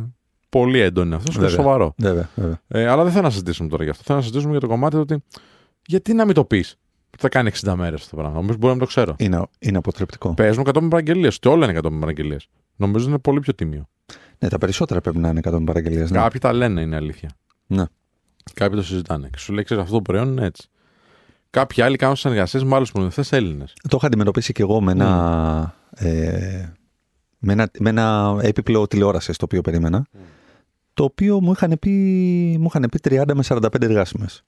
[0.49, 1.57] πολύ έντονη αυτός και Βέβαια.
[1.57, 1.95] σοβαρό.
[1.97, 2.61] Βέβαια, βέβαια.
[2.69, 4.02] Ε, αλλά δεν θέλω να συζητήσουμε τώρα γι' αυτό.
[4.02, 5.23] Θέλω να συζητήσουμε για το κομμάτι του ότι
[5.87, 6.76] γιατί να μην το πεις;
[7.19, 8.35] Θα κάνει 60 μέρες αυτό το πράγμα.
[8.40, 9.14] Νομίζω μπορεί να μην το ξέρω.
[9.19, 10.35] Είναι, είναι αποτρεπτικό.
[10.35, 11.38] Παίζουν κατόπιν παραγγελίες.
[11.38, 12.49] Και όλα είναι κατόπιν παραγγελίες.
[12.80, 13.88] Νομίζω είναι πολύ πιο τίμιο.
[14.38, 16.11] Ναι, τα περισσότερα πρέπει να είναι 100 παραγγελίες.
[16.11, 16.18] Ναι.
[16.18, 17.30] Κάποιοι τα λένε, είναι αλήθεια.
[17.66, 17.85] Ναι.
[18.54, 19.28] Κάποιοι το συζητάνε.
[19.32, 20.68] Και σου λέει: Ξέρεις, αυτό το προϊόν είναι έτσι.
[21.50, 23.73] Κάποιοι άλλοι κάνουν συνεργασίες με άλλους προμηθευτέ Έλληνες.
[23.88, 26.73] Το είχα αντιμετωπίσει και εγώ με ένα, ε,
[27.38, 30.06] με ένα, με ένα έπιπλο τηλεόρασης το οποίο περίμενα.
[30.94, 31.90] Το οποίο μου είχαν πει,
[32.61, 34.42] μου είχαν πει 30 με 45 εργάσιμες.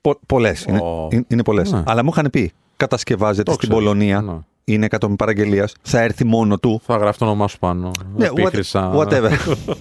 [0.00, 0.64] Πο, πολλές.
[0.64, 1.08] Είναι, Ω.
[1.12, 1.72] είναι- είναι πολλές.
[1.72, 1.82] Ναι.
[1.86, 3.84] Αλλά μου είχαν πει κατασκευάζεται Το στην ξέρεις.
[3.84, 4.20] Πολωνία.
[4.20, 4.38] Ναι.
[4.72, 5.74] Είναι κατ' παραγγελίας.
[5.82, 6.80] Θα έρθει μόνο του.
[6.84, 7.90] Θα γράφει το όνομά σου πάνω.
[8.16, 8.92] Ναι, what- Επίκρισα.
[8.94, 9.30] whatever.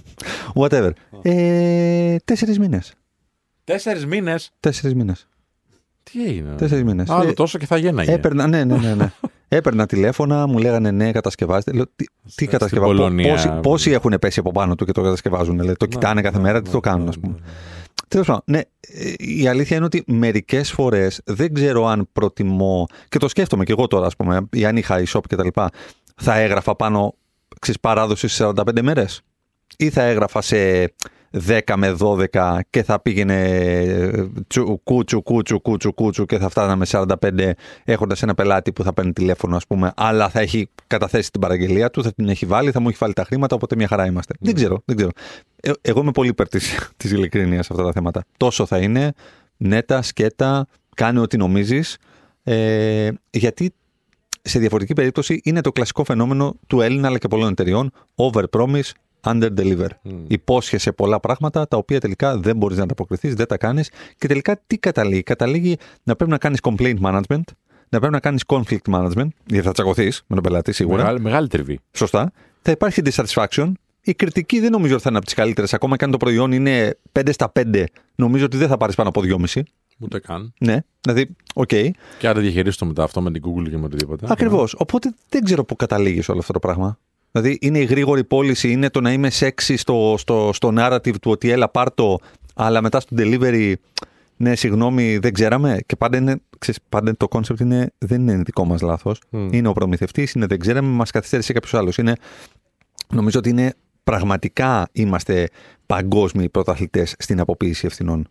[0.62, 0.92] whatever.
[1.22, 2.94] Ε, Τέσσερις μήνες.
[3.64, 5.28] Τέσσερις μήνες; Τέσσερις μήνες.
[6.04, 6.56] Τι έγινε.
[6.56, 7.10] Τέσσερις μήνες.
[7.10, 8.12] Άλλο τόσο και θα γίναγε.
[8.12, 8.94] Έπαιρνα, ναι, ναι, ναι.
[8.96, 9.12] ναι.
[9.52, 11.72] Έπαιρνα τηλέφωνα, μου λέγανε ναι, κατασκευάζετε.
[11.72, 12.06] Λέω, τι,
[12.36, 12.96] τι κατασκευάζουν.
[12.96, 13.32] Πολωνία.
[13.32, 15.58] Πόσοι, πόσοι έχουν πέσει από πάνω του και το κατασκευάζουν.
[15.60, 17.36] Δηλαδή, το κοιτάνε κάθε μέρα, τι το κάνουν, ας πούμε.
[18.10, 22.88] Τέλος πάντων, ναι, ε, η αλήθεια είναι ότι μερικές φορές δεν ξέρω αν προτιμώ.
[23.10, 25.48] και το σκέφτομαι και εγώ τώρα, ας πούμε, ή αν είχα e-shop κτλ.
[26.16, 27.16] Θα έγραφα πάνω
[27.60, 29.22] ξέρεις, παράδοση σε 45 μέρες.
[29.78, 30.94] Ή θα έγραφα σε
[31.48, 36.86] 10 με 12 και θα πήγαινε ε, τσου, κούτσου, κούτσου, κούτσου, κούτσου και θα φτάναμε
[36.90, 37.52] 45
[37.84, 41.90] έχοντας ένα πελάτη που θα παίρνει τηλέφωνο, ας πούμε, αλλά θα έχει καταθέσει την παραγγελία
[41.90, 44.34] του, θα την έχει βάλει, θα μου έχει βάλει τα χρήματα, οπότε μια χαρά είμαστε.
[44.40, 45.12] Δεν ξέρω, δεν ξέρω.
[45.62, 46.48] Ε, εγώ είμαι πολύ υπέρ
[46.98, 48.24] της ειλικρίνειας σε αυτά τα θέματα.
[48.38, 49.14] Τόσο θα είναι,
[49.58, 51.98] νέτα, σκέτα, κάνε ό,τι νομίζεις.
[52.44, 53.74] Ε, γιατί
[54.42, 58.90] σε διαφορετική περίπτωση είναι το κλασικό φαινόμενο του Έλληνα αλλά και πολλών εταιριών over promise,
[59.24, 59.90] under deliver.
[60.28, 64.62] Υπόσχεσαι πολλά πράγματα τα οποία τελικά δεν μπορείς να ανταποκριθείς, δεν τα κάνεις και τελικά
[64.68, 67.44] τι καταλήγει; Καταλήγει να πρέπει να κάνεις complaint management,
[67.90, 70.98] να πρέπει να κάνεις conflict management, γιατί θα τσακωθείς με τον πελάτη σίγουρα.
[70.98, 71.80] Μεγάλη, μεγάλη τριβή.
[71.92, 72.32] Σωστά.
[72.62, 73.72] Θα υπάρχει dissatisfaction.
[74.02, 75.74] Η κριτική δεν νομίζω ότι θα είναι από τις καλύτερες.
[75.74, 77.84] Ακόμα και αν το προϊόν είναι 5 στα 5,
[78.16, 79.62] νομίζω ότι δεν θα πάρεις πάνω από 2,5.
[80.00, 80.54] Ούτε καν.
[80.60, 81.68] Ναι, δηλαδή, ΟΚ.
[81.68, 84.26] Και άρα διαχειρίζεσαι το μετά αυτό με την Google και με οτιδήποτε.
[84.30, 84.76] Ακριβώς.
[84.78, 87.00] Οπότε δεν ξέρω πού καταλήγεις όλο αυτό το πράγμα.
[87.32, 91.32] Δηλαδή είναι η γρήγορη πώληση, είναι το να είμαι sexy στο, στο, στο narrative του
[91.32, 92.18] ότι έλα πάρ' το,
[92.56, 93.74] αλλά μετά στο delivery,
[94.38, 95.78] ναι, συγγνώμη, δεν ξέραμε.
[95.86, 99.22] Και πάντα είναι, ξέρεις, πάντα το concept είναι, δεν είναι δικό μας λάθος.
[99.52, 101.98] Είναι ο προμηθευτής, είναι δεν ξέραμε, μας καθυστέρησε κάποιος άλλος.
[101.98, 102.16] Είναι,
[103.14, 105.50] νομίζω ότι είναι πραγματικά είμαστε
[105.86, 108.28] παγκόσμιοι πρωταθλητές στην αποποίηση ευθυνών.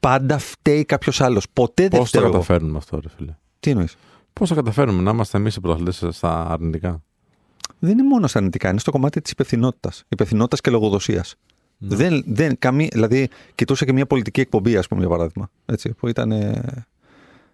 [0.00, 1.46] Πάντα φταίει κάποιος άλλος.
[1.52, 2.36] Ποτέ δεν Πώς φταίω το εγώ.
[2.36, 3.96] καταφέρνουμε αυτό, ρε φίλε; Τι εννοείς;
[4.32, 7.02] Πώς θα καταφέρουμε να είμαστε εμείς οι πρωταθλητές στα αρνητικά;
[7.78, 10.04] Δεν είναι μόνος στα αρνητικά, είναι στο κομμάτι της υπευθυνότητας.
[10.08, 11.34] Υπευθυνότητας και λογοδοσίας.
[11.78, 15.50] Δεν, δεν, καμία, δηλαδή, κοιτούσα και μια πολιτική εκπομπή, ας πούμε, για παράδειγμα.
[15.66, 16.62] Έτσι, που ήταν ε,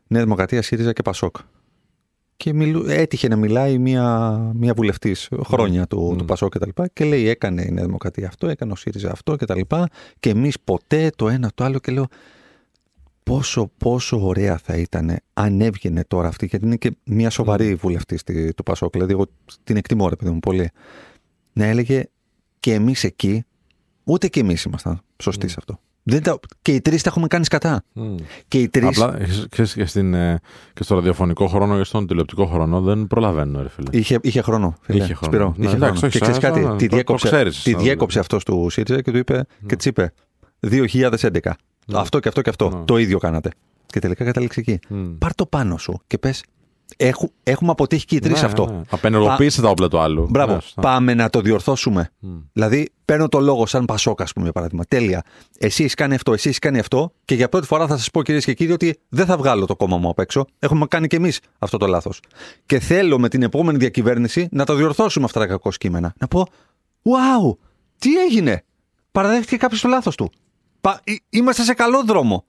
[0.07, 1.37] Νέα Δημοκρατία, ΣΥΡΙΖΑ και ΠΑΣΟΚ.
[2.37, 6.19] Και μιλού, έτυχε να μιλάει μια, μια βουλευτής χρόνια του, Mm.
[6.19, 9.11] του ΠΑΣΟΚ και τα λοιπά και λέει: Έκανε η Νέα Δημοκρατία αυτό, έκανε ο ΣΥΡΙΖΑ
[9.11, 9.89] αυτό και τα λοιπά.
[10.21, 11.79] Και εμείς ποτέ το ένα το άλλο.
[11.79, 12.07] Και λέω:
[13.25, 18.23] Πόσο, πόσο ωραία θα ήταν αν έβγαινε τώρα αυτή, γιατί είναι και μια σοβαρή βουλευτής
[18.57, 18.93] του Πασόκ.
[18.93, 19.27] Δηλαδή, εγώ
[19.65, 20.71] την εκτιμώ, ρε παιδί μου, πολύ.
[21.53, 22.05] Να έλεγε
[22.61, 23.45] και εμείς εκεί,
[24.05, 25.79] ούτε και εμείς ήμασταν σωστοί σε αυτό.
[26.07, 27.83] Δεν τα, και οι τρεις τα έχουμε κάνει κατά.
[28.49, 28.87] Και οι τρει.
[28.87, 29.19] Απλά
[29.51, 30.41] ξέρεις, και, στην, ε,
[30.75, 33.89] και στο ραδιοφωνικό χρόνο και στον τηλεοπτικό χρόνο δεν προλαβαίνω, ρε φίλε.
[33.93, 34.75] Είχε, είχε χρόνο.
[34.81, 35.33] Φίλε, Είχε χρόνο.
[35.35, 36.07] Σπυρό, Ναι, είχε εντάξει, χρόνο.
[36.07, 38.45] όχι, Και ξέρεις σαν- κάτι, σαν- τη το- διέκοψε, το ξέρεις, τη σαν- διέκοψε αυτός
[38.45, 40.13] του ΣΥΡΙΖΑ και του είπε, και της είπε
[40.61, 41.55] 2011.
[41.93, 42.71] Αυτό και αυτό και αυτό.
[42.71, 42.85] Ναι.
[42.85, 43.51] Το ίδιο κάνατε.
[43.87, 44.79] Και τελικά κατάληξε εκεί.
[44.89, 45.19] Μμ.
[45.19, 46.43] Πάρ το πάνω σου και πες.
[46.97, 48.67] Έχου, έχουμε αποτύχει και οι τρεις Ναι, αυτό.
[48.67, 48.81] ναι.
[48.91, 50.27] Απενεργοποίησε τα όπλα του άλλου.
[50.31, 50.55] Μπράβο.
[50.55, 50.81] Ναι, σωστά.
[50.81, 52.11] Πάμε να το διορθώσουμε.
[52.53, 54.85] Δηλαδή, παίρνω το λόγο σαν Πασόκα, ας πούμε, για παράδειγμα.
[54.89, 55.23] Τέλεια.
[55.59, 57.13] Εσύ έχεις κάνει αυτό, εσύ έχεις κάνει αυτό.
[57.25, 59.77] Και για πρώτη φορά θα σας πω, κυρίες και κύριοι, ότι δεν θα βγάλω το
[59.77, 60.45] κόμμα μου απ' έξω.
[60.59, 62.21] Έχουμε κάνει κι εμείς αυτό το λάθος.
[62.67, 66.15] Και θέλω με την επόμενη διακυβέρνηση να τα διορθώσουμε αυτά τα κακό κείμενα.
[66.19, 66.47] Να πω,
[67.03, 67.57] Wow,
[67.99, 68.65] τι έγινε;
[69.13, 70.31] Παραδέχτηκε κάποιος το λάθος του.
[70.85, 72.45] Πα- εί- Είμαστε σε καλό δρόμο.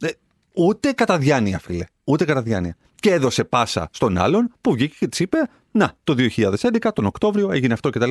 [0.00, 0.08] Ε,
[0.54, 1.84] ούτε κατά διάνοια, φίλε.
[2.04, 2.76] Ούτε κατά διάνοια.
[2.94, 5.38] Και έδωσε πάσα στον άλλον που βγήκε και της είπε:
[5.70, 8.10] Να, το 2011, τον Οκτώβριο, έγινε αυτό κτλ.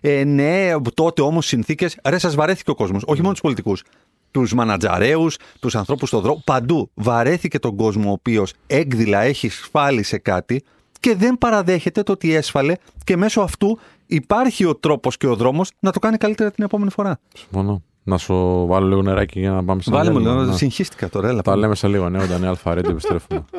[0.00, 1.96] Ε, ναι, τότε όμως συνθήκες.
[2.04, 3.02] Ρε, σας βαρέθηκε ο κόσμος.
[3.06, 3.82] Όχι μόνο τους πολιτικούς.
[4.30, 6.42] Τους μανατζαρέους, τους ανθρώπους στον δρόμο.
[6.44, 6.90] Παντού.
[6.94, 10.62] Βαρέθηκε τον κόσμο ο οποίος έκδηλα έχει σφάλει σε κάτι
[11.00, 15.70] και δεν παραδέχεται το ότι έσφαλε και μέσω αυτού υπάρχει ο τρόπος και ο δρόμος
[15.80, 17.18] να το κάνει καλύτερα την επόμενη φορά.
[17.34, 17.82] Συμφωνώ.
[18.04, 20.40] Να σου βάλω λίγο νεράκι για να πάμε σε ένα Βάλε μου διάλειμμα.
[20.40, 20.56] λίγο, Ναι.
[20.58, 21.28] συγχύστηκα τώρα.
[21.28, 21.60] Έλα, Τα πάμε.
[21.60, 22.08] λέμε σε λίγο.
[22.08, 23.44] Ναι, όταν Αλφαρέντιο επιστρέφουμε.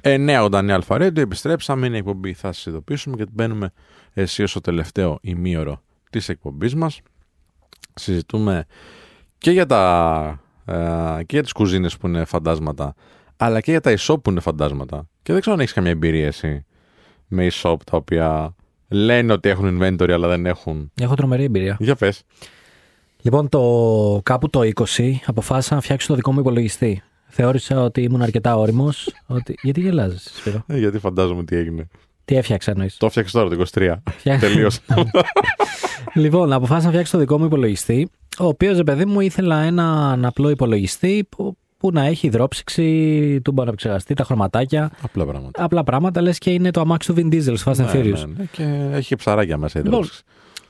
[0.00, 1.86] Ε, ναι, όταν Αλφαρέντιο επιστρέψαμε.
[1.86, 2.32] Είναι η εκπομπή.
[2.32, 3.72] Θα σας ειδοποιήσουμε και μπαίνουμε
[4.12, 7.00] εσύ στο τελευταίο ημίωρο της εκπομπής μας.
[7.94, 8.64] Συζητούμε
[9.38, 10.74] και για, τα, ε,
[11.18, 12.94] και για τις κουζίνες που είναι φαντάσματα,
[13.36, 15.08] αλλά και για τα e-shop που είναι φαντάσματα.
[15.22, 16.64] Και δεν ξέρω αν έχεις καμία εμπειρία εσύ
[17.28, 18.54] με e-shop τα οποία
[18.88, 20.90] λένε ότι έχουν inventory αλλά δεν έχουν.
[21.00, 21.76] Έχω τρομερή εμπειρία.
[21.80, 22.22] Για πες.
[23.26, 24.60] Λοιπόν, το, κάπου το
[24.96, 27.02] 20 αποφάσισα να φτιάξω το δικό μου υπολογιστή.
[27.26, 29.10] Θεώρησα ότι ήμουν αρκετά όριμος.
[29.26, 29.54] Ότι...
[29.62, 31.86] Γιατί γελάζεις, Σπύρο; Ε, γιατί φαντάζομαι τι έγινε.
[32.24, 33.94] Τι έφτιαξα εννοείς; Το έφτιαξες τώρα το 23.
[34.10, 34.80] Φτιά- Τελείωσε.
[36.14, 38.08] λοιπόν, αποφάσισα να φτιάξω το δικό μου υπολογιστή.
[38.38, 44.14] ο οποίος, παιδί μου, ήθελα έναν απλό υπολογιστή που, που να έχει υδρόψυξη, του επεξεργαστή,
[44.14, 44.90] τα χρωματάκια.
[45.02, 45.64] Απλά πράγματα.
[45.64, 48.26] Απλά πράγματα, λες και είναι το αμάξι του Vin Diesel, Fast and Ναι, Furious.
[48.26, 49.78] ναι, ναι, και έχει και ψαράκια μέσα.
[49.78, 50.24] η Λοιπόν, υδρόψυξη.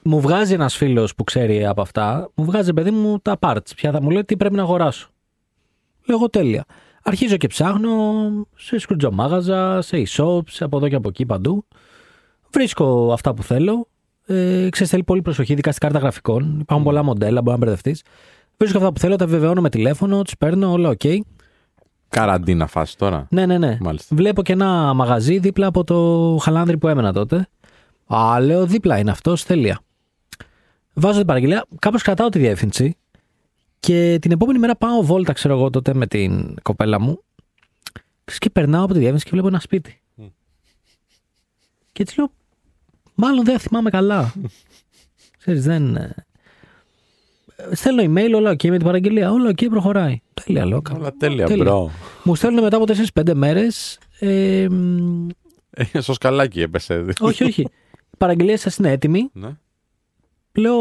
[0.07, 3.75] Μου βγάζει ένας φίλος που ξέρει από αυτά, μου βγάζει παιδί μου τα parts.
[3.77, 5.09] Πια θα μου λέει τι πρέπει να αγοράσω.
[6.07, 6.65] Λέω εγώ τέλεια.
[7.03, 7.91] Αρχίζω και ψάχνω
[8.57, 11.67] σε σκρουτζομάγαζα, σε e-shops, από εδώ και από εκεί παντού.
[12.51, 13.89] Βρίσκω αυτά που θέλω.
[14.27, 16.59] Ε, ξέρεις, θέλει πολύ προσοχή, ειδικά στην κάρτα γραφικών.
[16.61, 18.03] Υπάρχουν πολλά μοντέλα, μπορεί να μπερδευτείς.
[18.59, 21.01] Βρίσκω αυτά που θέλω, τα βεβαιώνω με τηλέφωνο, τους παίρνω, όλα ΟΚ.
[22.09, 23.27] Καραντίνα φάση τώρα.
[23.31, 23.77] Ναι, ναι, ναι.
[23.81, 24.17] Μάλιστα.
[24.17, 27.49] Βλέπω και ένα μαγαζί δίπλα από το Χαλάνδρι που έμενα τότε.
[28.15, 29.81] Α, λέω δίπλα είναι αυτός, τέλεια.
[30.95, 32.97] Βάζω την παραγγελία, κάπως κρατάω τη διεύθυνση
[33.81, 37.23] και την επόμενη μέρα πάω βόλτα, ξέρω εγώ τότε με την κοπέλα μου.
[38.25, 40.01] Ξέρεις, Και περνάω από τη διεύθυνση και βλέπω ένα σπίτι.
[41.93, 42.31] Και έτσι λέω,
[43.15, 44.35] μάλλον δεν θυμάμαι καλά.
[45.39, 45.97] Ξέρεις, δεν.
[45.97, 46.15] ε,
[47.73, 49.31] Στέλνω email, όλα ok με την παραγγελία.
[49.33, 50.21] Όλα ok, προχωράει.
[50.45, 50.83] Τέλεια, λέω.
[50.95, 51.91] Όλα τέλεια, bro.
[52.23, 53.99] Μου στέλνουν μετά από 4-5 μέρες.
[54.19, 55.29] Ε, μ,
[55.71, 57.05] Ε, Στο σκαλάκι έπεσε.
[57.21, 57.61] όχι, όχι.
[57.61, 59.29] Η παραγγελία σας είναι έτοιμη.
[59.33, 59.49] Ναι.
[60.57, 60.79] Λέω,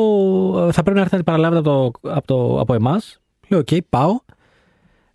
[0.68, 3.20] ε, θα πρέπει να έρθει να την παραλάβετε από, το, από, το, από εμάς.
[3.48, 4.20] Λέω, ΟΚ, πάω.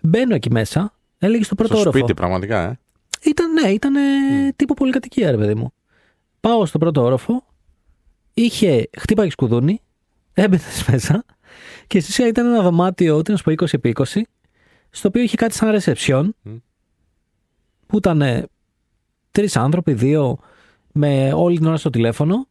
[0.02, 0.92] Μπαίνω εκεί μέσα.
[1.18, 1.98] Έλεγε στο πρώτο Στο όροφο.
[1.98, 2.78] σπίτι, πραγματικά, ε.
[3.24, 4.00] Ήταν, ναι, ήταν ε,
[4.56, 5.72] τύπο πολυκατοικία, ρε παιδί μου.
[6.40, 7.44] Πάω στο πρώτο όροφο.
[8.34, 9.80] Είχε χτύπαγε σκουδούνι.
[10.32, 11.24] Έμπαινε μέσα.
[11.86, 14.20] Και στη ουσία ήταν ένα δωμάτιο, τι να σου πω, 20 επί 20,
[14.90, 16.34] στο οποίο είχε κάτι σαν ρεσεψιόν.
[16.42, 16.56] Μμ.
[17.86, 18.48] Που ήταν
[19.30, 20.38] τρεις άνθρωποι, δύο,
[20.92, 22.46] με όλη την ώρα στο τηλέφωνο.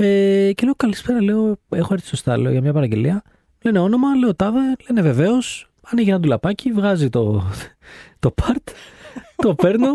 [0.00, 3.22] Ε, και λέω καλησπέρα, λέω, έχω έρθει σωστά, λέω, για μια παραγγελία.
[3.62, 4.58] Λένε όνομα, λέω τάδε,
[4.88, 5.70] λένε βεβαίως.
[5.82, 7.42] Ανοίγει ένα ντουλαπάκι, βγάζει το,
[8.18, 8.72] το part,
[9.44, 9.88] το παίρνω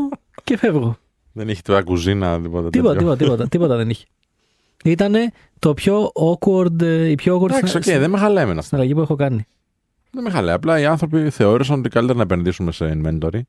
[0.44, 0.98] και φεύγω.
[1.32, 2.70] Δεν έχει τώρα κουζίνα, τίποτα.
[2.70, 2.94] Τίποτα, τέτοιο.
[3.00, 4.06] τίποτα, τίποτα, τίποτα δεν είχε.
[4.84, 8.62] Ήτανε το πιο awkward, ε, η πιο awkward Εντάξει, ΟΚ, συνα- δεν με χαλάει εμένα.
[8.62, 9.46] συναλλαγή που έχω κάνει.
[10.12, 10.56] Δεν με χαλάει.
[10.56, 13.40] Απλά οι άνθρωποι θεώρησαν ότι καλύτερα να επενδύσουμε σε inventory,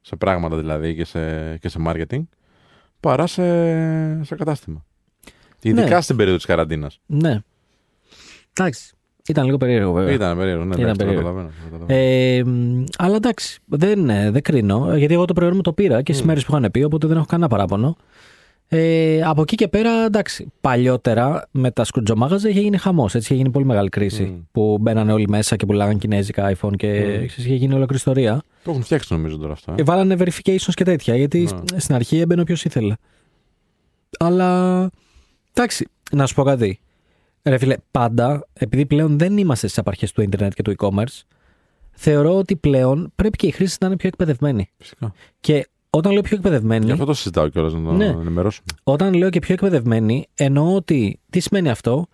[0.00, 2.22] σε πράγματα δηλαδή και σε, και σε marketing,
[3.00, 3.44] παρά σε,
[4.24, 4.84] σε κατάστημα.
[5.62, 6.00] Ειδικά Ναι.
[6.00, 7.00] στην περίοδο της καραντίνας.
[7.06, 7.38] Ναι.
[8.52, 8.92] Εντάξει.
[9.28, 10.12] Ήταν λίγο περίεργο βέβαια.
[10.14, 11.28] Ήταν περίεργο, ναι, Ήταν εντάξει, το περίεργο.
[11.28, 12.00] καταλαβαίνω, το καταλαβαίνω.
[12.00, 14.96] Ε, μ, αλλά εντάξει, δεν, ε, δεν κρίνω.
[14.96, 17.16] Γιατί εγώ το προϊόν μου το πήρα και στις μέρες που είχαν πει, οπότε δεν
[17.16, 17.96] έχω κανένα παράπονο.
[18.70, 23.14] Ε, από εκεί και πέρα, εντάξει, παλιότερα με τα σκουτζομάγαζα είχε γίνει χαμός.
[23.14, 24.22] Έτσι είχε γίνει πολύ μεγάλη κρίση.
[24.22, 24.38] Μμ.
[24.52, 28.42] Που μπαίνανε όλοι μέσα και πουλάγαν κινέζικα iPhone και ξέρεις, είχε γίνει ολόκληρη ιστορία.
[28.64, 29.72] Το έχουν φτιάξει νομίζω τώρα αυτό.
[29.72, 29.80] ε.
[29.80, 31.78] Ε, βάλανε verifications και τέτοια, γιατί Ναι.
[31.80, 32.94] στην αρχή έμπαινε όποιος ήθελε.
[34.18, 34.90] Αλλά
[35.58, 36.80] εντάξει, να σου πω κάτι.
[37.42, 41.22] Ρε φίλε, πάντα, επειδή πλέον δεν είμαστε στις απαρχές του Ιντερνετ και του e-commerce,
[41.92, 44.70] θεωρώ ότι πλέον πρέπει και οι χρήστες να είναι πιο εκπαιδευμένοι.
[44.78, 45.12] Φυσικά.
[45.40, 48.04] Και όταν λέω πιο εκπαιδευμένοι, Γι' αυτό το συζητάω κιόλας να το Ναι.
[48.06, 48.66] ενημερώσουμε.
[48.84, 52.06] όταν λέω και πιο εκπαιδευμένοι, εννοώ ότι τι σημαίνει αυτό,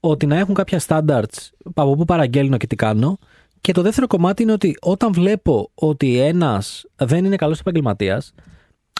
[0.00, 3.18] ότι να έχουν κάποια standards από πού παραγγέλνω και τι κάνω.
[3.60, 8.32] Και το δεύτερο κομμάτι είναι ότι όταν βλέπω ότι ένας δεν είναι καλός επαγγελματίας,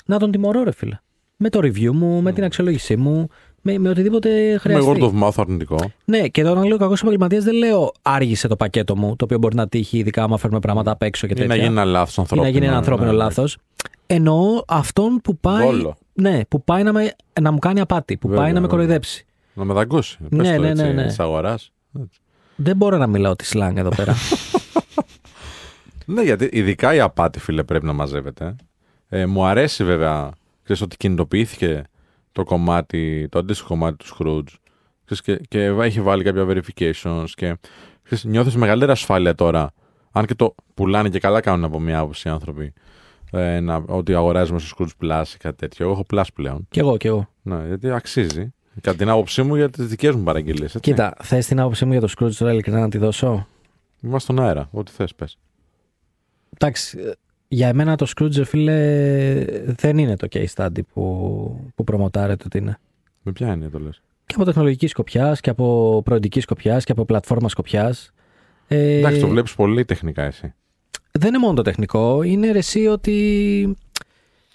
[0.06, 0.98] να τον τιμωρώ, ρε φίλε.
[1.36, 3.28] Με το review μου, με την αξιολόγησή μου,
[3.62, 4.90] με, με οτιδήποτε Με χρειαστεί.
[5.00, 5.76] word of mouth αρνητικό.
[6.04, 9.54] Ναι, και όταν λέω κακός επαγγελματίας, δεν λέω άργησε το πακέτο μου, το οποίο μπορεί
[9.56, 11.48] να τύχει, ειδικά άμα φέρουμε πράγματα απ' έξω και Ή τέτοια.
[11.48, 12.46] να γίνει ένα λάθος ή ανθρώπινο.
[12.48, 13.16] να γίνει ένα ανθρώπινο ναι.
[13.16, 13.56] λάθος.
[14.06, 15.64] Εννοώ αυτόν που πάει.
[15.66, 15.96] Βόλο.
[16.12, 18.76] Ναι, που πάει να, με, να μου κάνει απάτη, που Βέβαια, πάει να με βέβαια.
[18.78, 19.26] κοροϊδέψει.
[19.54, 20.16] Να με δαγκώσει.
[20.28, 21.06] Ναι, Πες το ναι, έτσι, ναι, ναι.
[21.06, 21.72] Της αγοράς.
[22.56, 24.14] Δεν μπορώ να μιλάω τη σλάνγκ εδώ πέρα.
[26.06, 28.56] Ναι, γιατί ειδικά η απάτη, φίλε, πρέπει να μαζεύεται.
[29.08, 30.30] Ε, μου αρέσει βέβαια,
[30.62, 31.82] ξέρεις, ότι κινητοποιήθηκε
[32.32, 34.54] το κομμάτι, το αντίστοιχο κομμάτι του Scrooge
[35.04, 37.56] ξέρεις, και, και έχει βάλει κάποια verifications και
[38.02, 39.72] ξέρεις, νιώθεις μεγαλύτερη ασφάλεια τώρα,
[40.12, 42.72] αν και το πουλάνε και καλά κάνουν από μια άποψη οι άνθρωποι,
[43.30, 45.84] ε, να, ότι αγοράζουμε στο Scrooge Plus ή κάτι τέτοιο.
[45.84, 46.66] Εγώ έχω Plus πλέον.
[46.70, 47.28] κι εγώ, κι εγώ.
[47.42, 48.52] Ναι, γιατί αξίζει.
[48.80, 50.74] Κατά την άποψή μου για τις δικές μου παραγγελίες.
[50.74, 50.90] Έτσι.
[50.90, 53.46] Κοίτα, θες την άποψή μου για το Scrooge τώρα ειλικρινά να τη δώσω;
[54.02, 54.68] Είμαστε στον αέρα.
[54.72, 55.38] Ό,τι θες πες.
[56.58, 57.10] Εντάξει, ε,
[57.52, 58.74] για εμένα το Scrooge, ρε φίλε,
[59.64, 62.78] δεν είναι το case study που, που προμοτάρεται ότι είναι.
[63.22, 67.04] Με ποια έννοια το λες; Και από τεχνολογικής σκοπιάς και από προοδική σκοπιάς και από
[67.04, 68.12] πλατφόρμα σκοπιάς.
[68.68, 70.54] Ε, Εντάξει, το βλέπεις πολύ τεχνικά εσύ.
[71.12, 73.76] δεν είναι μόνο το τεχνικό, είναι ρε εσύ ότι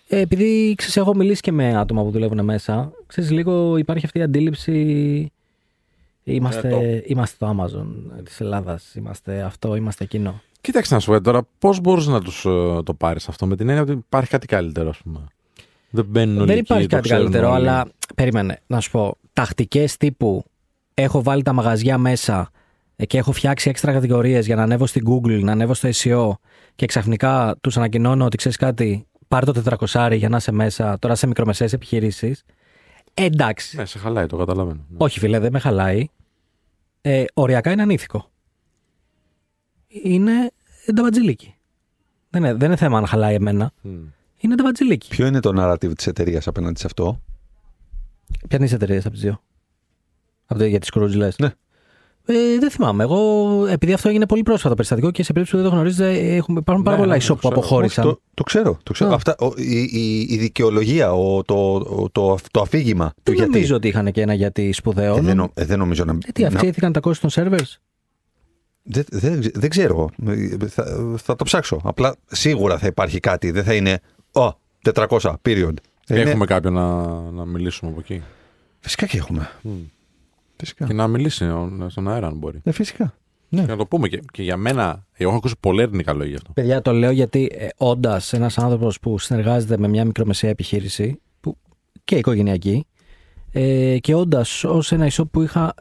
[0.08, 4.20] ε, επειδή ξέρεις, έχω μιλήσει και με άτομα που δουλεύουν μέσα, ξέρεις λίγο υπάρχει αυτή
[4.20, 5.32] η αντίληψη
[6.24, 7.88] είμαστε, Ε, είμαστε το Amazon
[8.24, 10.42] της Ελλάδας, είμαστε αυτό, είμαστε εκείνο.
[10.68, 12.42] Κοίταξε να σου πω τώρα, πώς μπορεί να τους
[12.84, 15.20] το πάρεις αυτό με την έννοια ότι υπάρχει κάτι καλύτερο, ας πούμε.
[15.90, 17.68] Δεν μπαίνουν όλοι Δεν εκεί, υπάρχει το κάτι ξέρουν καλύτερο, όλοι.
[17.68, 20.44] αλλά περίμενε να σου πω, τακτικές τύπου
[20.94, 22.50] έχω βάλει τα μαγαζιά μέσα
[22.96, 26.32] ε, και έχω φτιάξει έξτρα κατηγορίες για να ανέβω στην Google, να ανέβω στο SEO
[26.76, 31.16] και ξαφνικά τους ανακοινώνω ότι ξέρεις κάτι, πάρε το 400 για να είσαι μέσα, τώρα
[31.16, 32.44] σε μικρομεσαίες επιχειρήσεις.
[33.14, 33.78] Ε, εντάξει.
[33.78, 34.80] Ναι, σε χαλάει, το καταλαβαίνω.
[34.90, 34.98] Ναι.
[35.00, 36.08] Όχι, φίλε, δεν με χαλάει.
[37.02, 38.30] ε, οριακά είναι ανήθικο.
[39.88, 40.52] Είναι
[40.94, 41.56] νταβατζιλίκι.
[42.30, 43.72] Δεν είναι, δεν είναι θέμα αν χαλάει εμένα.
[44.40, 45.08] Είναι νταβατζιλίκι.
[45.10, 47.22] Ποιο είναι το narrative της εταιρείας απέναντι σε αυτό;
[48.48, 49.42] Ποια είναι η εταιρεία από τις δύο;
[50.46, 51.38] Από το, για τη Scrooge λες.
[51.38, 51.52] Ναι.
[52.30, 53.04] Ε, δεν θυμάμαι.
[53.04, 56.60] Εγώ, επειδή αυτό έγινε πολύ πρόσφατο περιστατικό και σε περίπτωση που δεν το γνωρίζετε, έχουμε,
[56.60, 57.56] υπάρχουν πάρα Ναι, πολλά ναι, e-shop το που ξέρω.
[57.56, 58.06] αποχώρησαν.
[58.06, 58.78] Όχι, το, το ξέρω.
[58.84, 59.12] Το ξέρω.
[59.12, 59.14] Α.
[59.14, 63.52] Αυτά, ο- η, η, η δικαιολογία, ο, το, ο- το, το αφήγημα του Δεν γιατί.
[63.52, 65.16] νομίζω ότι είχαν και ένα γιατί σπουδαίο.
[65.18, 66.12] Ε, δεν, νο- ε, δεν νομίζω να.
[66.26, 67.76] Ε, τι, να- αυξήθηκαν τα κόστη των servers;
[68.88, 70.10] Δεν, δεν, δεν ξέρω.
[70.28, 71.80] Ε, Θα, θα το ψάξω.
[71.84, 73.52] Απλά σίγουρα θα υπάρχει κάτι.
[73.52, 74.00] Δεν θα είναι.
[74.32, 74.48] Ω,
[74.94, 75.08] 400,
[75.42, 75.74] period.
[76.06, 78.22] Θα είναι- Έχουμε κάποιον να, να μιλήσουμε από εκεί.
[78.80, 79.50] Φυσικά και έχουμε.
[80.58, 80.86] Φυσικά.
[80.86, 82.60] Και να μιλήσει ο- στον αέρα, αν μπορεί.
[82.64, 83.14] Ε, φυσικά.
[83.50, 83.62] Ναι.
[83.62, 86.36] Και να το πούμε και, και για μένα, εγώ έχω ακούσει πολύ αρνητικά λόγια γι'
[86.36, 86.52] αυτό.
[86.54, 91.58] Παιδιά, το λέω γιατί ε, όντας ένας άνθρωπος που συνεργάζεται με μια μικρομεσαία επιχείρηση που,
[92.04, 92.86] και οικογενειακή
[93.52, 95.74] ε, και όντας ως ένα e-shop που είχα,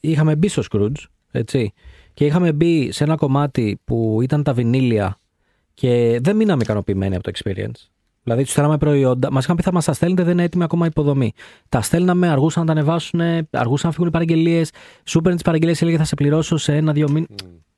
[0.00, 1.72] είχαμε μπει στο Scrooge, έτσι,
[2.14, 5.18] και είχαμε μπει σε ένα κομμάτι που ήταν τα βινίλια
[5.74, 7.88] και δεν μείναμε ικανοποιημένοι από το experience.
[8.22, 9.32] Δηλαδή, τους στέλναμε προϊόντα.
[9.32, 11.32] Μας είχαν πει θα μας τα στέλνετε, δεν είναι έτοιμη ακόμα υποδομή.
[11.68, 14.70] Τα στέλναμε, αργούσαν να τα ανεβάσουν, αργούσαν να φύγουν οι παραγγελίες.
[15.04, 17.28] Σου παίρνει τις παραγγελίες, έλεγε θα σε πληρώσω σε ένα-δύο μήνες.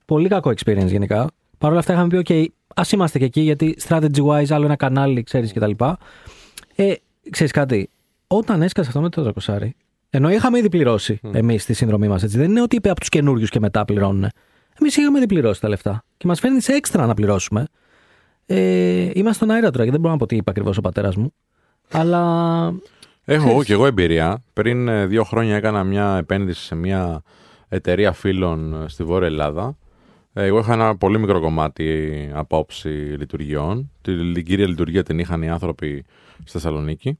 [0.04, 1.30] Πολύ κακό experience γενικά.
[1.58, 4.76] Παρ' όλα αυτά είχαμε πει: OK, ας είμαστε και εκεί, γιατί strategy wise, άλλο ένα
[4.76, 5.70] κανάλι, ξέρεις κτλ.
[6.74, 6.92] Ε,
[7.30, 7.90] ξέρεις κάτι,
[8.26, 9.68] όταν έσκασε αυτό με το 400,
[10.16, 11.34] ενώ είχαμε ήδη πληρώσει mm.
[11.34, 12.38] εμείς τη συνδρομή μας, έτσι.
[12.38, 14.28] Δεν είναι ότι είπε από τους καινούριους και μετά πληρώνουν.
[14.80, 16.04] Εμείς είχαμε ήδη πληρώσει τα λεφτά.
[16.16, 17.66] Και μας φέρνει σε έξτρα να πληρώσουμε.
[18.46, 21.16] Ε, είμαστε στον αέρα τώρα και δεν μπορώ να πω τι είπε ακριβώς ο πατέρας
[21.16, 21.32] μου.
[21.90, 22.22] Αλλά.
[23.24, 23.44] Έχω Ξέρεις.
[23.44, 24.42] εγώ και εγώ εμπειρία.
[24.52, 27.22] Πριν ε, δύο χρόνια έκανα μια επένδυση σε μια
[27.68, 29.76] εταιρεία φίλων ε, στη Βόρεια Ελλάδα.
[30.32, 33.90] Ε, Εγώ είχα ένα πολύ μικρό κομμάτι από όψη λειτουργιών.
[34.02, 36.04] Την, την κύρια λειτουργία την είχαν οι άνθρωποι
[36.38, 37.18] στη Θεσσαλονίκη.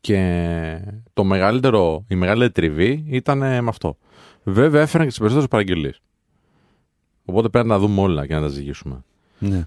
[0.00, 0.78] Και
[1.12, 3.96] το μεγαλύτερο, η μεγαλύτερη τριβή ήταν ε, με αυτό.
[4.42, 6.00] Βέβαια έφεραν και τις περισσότερες παραγγελίες.
[7.24, 9.04] Οπότε πρέπει να τα δούμε όλα και να τα ζυγίσουμε.
[9.38, 9.64] Ναι.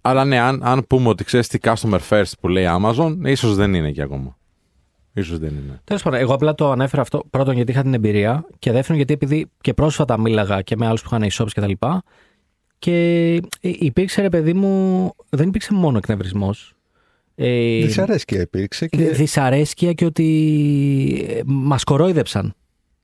[0.00, 3.74] Αλλά ναι, αν, αν πούμε ότι ξέρεις τι customer first που λέει Amazon, ίσως δεν
[3.74, 4.38] είναι εκεί ακόμα.
[5.22, 5.80] Σω δεν είναι.
[5.84, 9.12] Τέλος πάντων, εγώ απλά το ανέφερα αυτό πρώτον γιατί είχα την εμπειρία και δεύτερον γιατί
[9.12, 11.72] επειδή και πρόσφατα μίλαγα και με άλλους που είχαν e-shops κτλ.
[12.78, 16.74] Και, και υπήρξε ρε παιδί μου, δεν υπήρξε μόνο εκνευρισμός.
[17.42, 19.08] Ε, Δυσαρέσκεια υπήρξε και.
[19.10, 22.54] δυσαρέσκεια και ότι ε, μας κορόιδεψαν.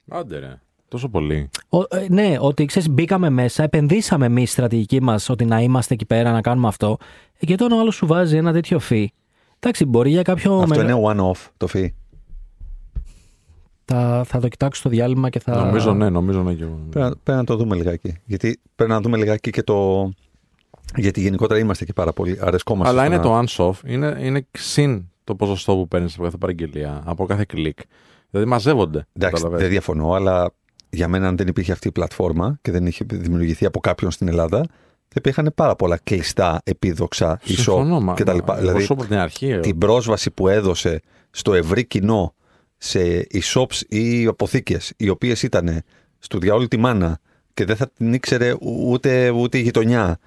[0.08, 0.60] Άντε ρε.
[0.88, 1.48] Τόσο πολύ.
[1.68, 5.94] Ο, ε, ναι, ότι ξέρεις, μπήκαμε μέσα, επενδύσαμε εμείς στη στρατηγική μας ότι να είμαστε
[5.94, 6.96] εκεί πέρα, να κάνουμε αυτό.
[7.38, 9.10] Ε, Και όταν ο άλλος σου βάζει ένα τέτοιο φύ.
[9.58, 10.54] Εντάξει, μπορεί για κάποιο.
[10.58, 11.94] Αυτό μεγα- είναι one-off το φύ.
[13.84, 15.64] Θα, θα το κοιτάξω στο διάλειμμα και θα.
[15.64, 16.80] Νομίζω ναι, νομίζω ναι και εγώ.
[16.90, 18.14] Πρέπει, να- πρέπει να το δούμε λιγάκι.
[18.24, 20.10] Γιατί πρέπει να δούμε λιγάκι και το.
[20.96, 22.92] Γιατί γενικότερα είμαστε και πάρα πολύ αρεσκόμαστε.
[22.92, 23.44] Αλλά στο είναι να- το
[23.78, 27.78] unsoft, είναι, είναι συν το ποσοστό που παίρνεις από κάθε παραγγελία, από κάθε κλικ.
[28.30, 28.98] Δηλαδή μαζεύονται.
[28.98, 29.60] Εντάξει, καταλαβαίνεις.
[29.62, 30.52] δεν διαφωνώ, αλλά
[30.90, 34.28] για μένα αν δεν υπήρχε αυτή η πλατφόρμα και δεν είχε δημιουργηθεί από κάποιον στην
[34.28, 34.58] Ελλάδα,
[35.08, 38.36] θα υπήρχαν πάρα πολλά κλειστά, επίδοξα, Συμφωνώ, e-shop μα- κτλ.
[38.46, 39.48] μα- Δηλαδή, εγώ σου από την αρχή.
[39.50, 42.34] ε, την πρόσβαση που έδωσε στο ευρύ κοινό
[42.76, 45.82] σε e-shops ή αποθήκες οι οποίες ήταν
[46.18, 47.18] στο διαόλου τη μάνα
[47.54, 50.18] και δεν θα την ήξερε ούτε, ούτε η γειτονιά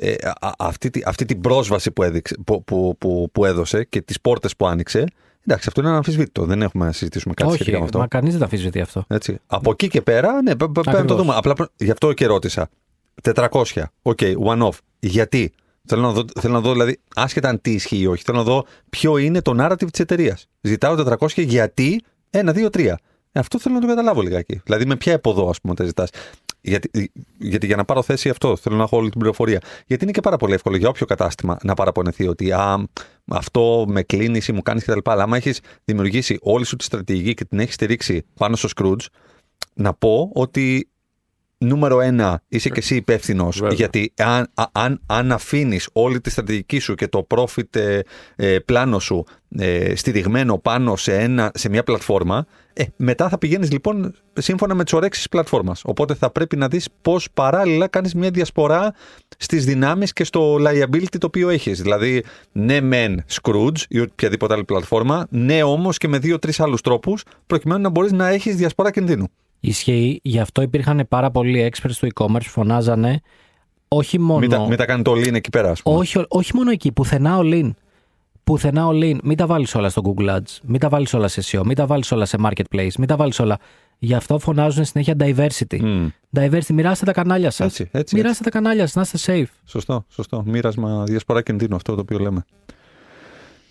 [0.00, 4.00] ε, α- αυτή, τη- αυτή την πρόσβαση που, έδειξε, που, που, που, που έδωσε και
[4.00, 5.04] τις πόρτες που άνοιξε
[5.46, 8.30] εντάξει αυτό είναι αναμφισβήτητο δεν έχουμε να συζητήσουμε κάτι σχετικά με Όχι, αυτό μα κανείς
[8.30, 9.04] δεν τα αμφισβητεί αυτό.
[9.08, 9.38] έτσι.
[9.46, 11.16] Από εκεί και πέρα, ναι, πέ- πέ- πρέπει να το Ακριβώς.
[11.22, 11.34] δούμε.
[11.36, 12.68] Απλά πρέ- γι' αυτό και ρώτησα.
[13.22, 13.82] 400.
[14.02, 14.78] ΟΚ, one off.
[14.98, 15.52] Γιατί;
[15.88, 18.42] Θέλω να, δω, θέλω να δω, δηλαδή, άσχετα αν τι ισχύει ή όχι, θέλω να
[18.44, 20.46] δω ποιο είναι το narrative της εταιρείας.
[20.60, 22.84] Ζητάω 400 γιατί 1, 2, 3.
[23.32, 24.60] Ε, αυτό θέλω να το καταλάβω λιγάκι.
[24.64, 26.08] Δηλαδή, με ποια έξοδο, ας πούμε, τα ζητάς.
[26.66, 29.60] Γιατί, γιατί για να πάρω θέση αυτό, θέλω να έχω όλη την πληροφορία.
[29.86, 32.86] Γιατί είναι και πάρα πολύ εύκολο για όποιο κατάστημα να παραπονεθεί ότι α,
[33.30, 34.98] αυτό με κλείνει ή μου κάνεις κτλ.
[35.04, 39.06] Αλλά άμα έχεις δημιουργήσει όλη σου τη στρατηγική και την έχεις στηρίξει πάνω στο Scrooge,
[39.74, 40.88] να πω ότι
[41.58, 43.58] νούμερο ένα είσαι και εσύ υπεύθυνος.
[43.58, 43.74] Βέβαια.
[43.74, 48.00] Γιατί αν, α- αν, αν αφήνεις όλη τη στρατηγική σου και το profit ε,
[48.36, 49.24] ε, πλάνο σου
[49.58, 54.84] ε, στηριγμένο πάνω σε, ένα, σε μια πλατφόρμα, ε, μετά θα πηγαίνεις λοιπόν σύμφωνα με
[54.84, 55.82] τις ορέξει της πλατφόρμας.
[55.84, 58.94] Οπότε θα πρέπει να δεις πώς παράλληλα κάνεις μια διασπορά
[59.36, 61.82] στις δυνάμεις και στο liability το οποίο έχεις.
[61.82, 67.22] Δηλαδή, ναι, μεν Scrooge ή οποιαδήποτε άλλη πλατφόρμα, ναι όμως και με δύο-τρεις άλλους τρόπους,
[67.46, 69.28] προκειμένου να μπορείς να έχεις διασπορά κινδύνου.
[69.60, 73.20] Ισχύει, γι' αυτό υπήρχαν πάρα πολλοί experts του e-commerce που φωνάζανε
[73.88, 74.38] όχι μόνο.
[74.40, 75.96] Μην, τα, μην τα κάνει το lean εκεί πέρα, ας πούμε.
[75.96, 77.70] όχι, όχι μόνο εκεί, πουθενά all-in.
[78.44, 79.16] Πουθενά all-in.
[79.22, 80.58] Μην τα βάλεις όλα στο Google Ads.
[80.62, 81.62] Μην τα βάλεις όλα σε SEO.
[81.64, 82.92] Μην τα βάλεις όλα σε Marketplace.
[82.98, 83.58] Μην τα βάλεις όλα.
[83.98, 85.80] Γι' αυτό φωνάζουν συνέχεια diversity.
[85.80, 86.06] Μμ.
[86.36, 87.66] Diversity, μοιράστε τα κανάλια σας.
[87.66, 89.52] Έτσι, έτσι, Μοιράστε τα κανάλια σας, να είστε safe.
[89.64, 90.42] Σωστό, σωστό.
[90.46, 92.44] Μοίρασμα διασπορά κινδύνου, αυτό το οποίο λέμε.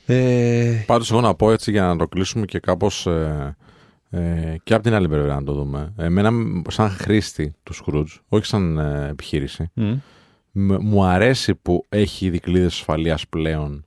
[0.06, 3.56] Ε, Πάντως εγώ να πω έτσι για να το κλείσουμε και κάπως ε,
[4.16, 5.94] Ε, και από την άλλη πλευρά να το δούμε.
[5.98, 6.32] Εμένα,
[6.68, 9.94] σαν χρήστη του Scrooge, όχι σαν ε, επιχείρηση, Μμ.
[10.52, 13.84] μ- μου αρέσει που έχει δικλείδες ασφαλείας πλέον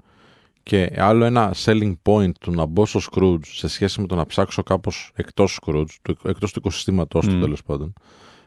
[0.62, 4.26] και άλλο ένα selling point του να μπω στο Scrooge σε σχέση με το να
[4.26, 7.40] ψάξω κάπως εκτός Scrooge, του, εκτός του οικοσυστήματός του Μμ.
[7.40, 7.92] τέλος πάντων,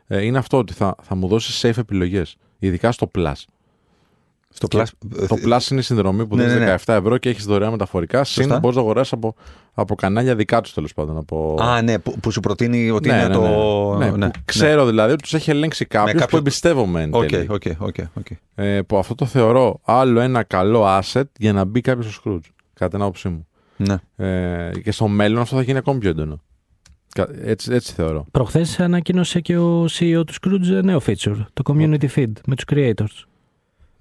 [0.08, 3.34] ε, είναι αυτό ότι θα, θα μου δώσει safe επιλογές, ειδικά στο Plus.
[4.54, 4.86] Στο Και Plus.
[5.28, 6.76] Το Plus είναι η συνδρομή που Ναι, δίνεις ναι, ναι.
[6.86, 8.24] 17 ευρώ και έχεις δωρεάν μεταφορικά.
[8.24, 8.42] Σωστά.
[8.52, 9.36] Συν μπορείς να αγοράσεις από,
[9.74, 11.18] από κανάλια δικά τους τέλος πάντων.
[11.18, 11.56] Από...
[11.62, 13.96] Α, ναι, που, που σου προτείνει ότι ναι, είναι ναι, το.
[13.98, 14.10] ναι.
[14.12, 17.48] Ναι, που Ξέρω δηλαδή ότι τους έχει ελέγξει κάποιος κάποιο- που εμπιστεύομαι εν ΟΚ, τέλει.
[17.50, 18.26] ΟΚ, ΟΚ, ΟΚ.
[18.56, 22.50] Ε, που αυτό το θεωρώ άλλο ένα καλό asset για να μπει κάποιος στο Skroutz.
[22.74, 23.48] Κατά την άποψή μου.
[23.78, 23.96] Ναι.
[24.28, 26.42] Ε, και στο μέλλον αυτό θα γίνει ακόμη πιο έντονο.
[27.14, 28.26] Κα- Έτσι, έτσι θεωρώ.
[28.32, 33.24] Προχθές ανακοίνωσε και ο CEO του Scrooge νέο feature, το community feed με τους creators.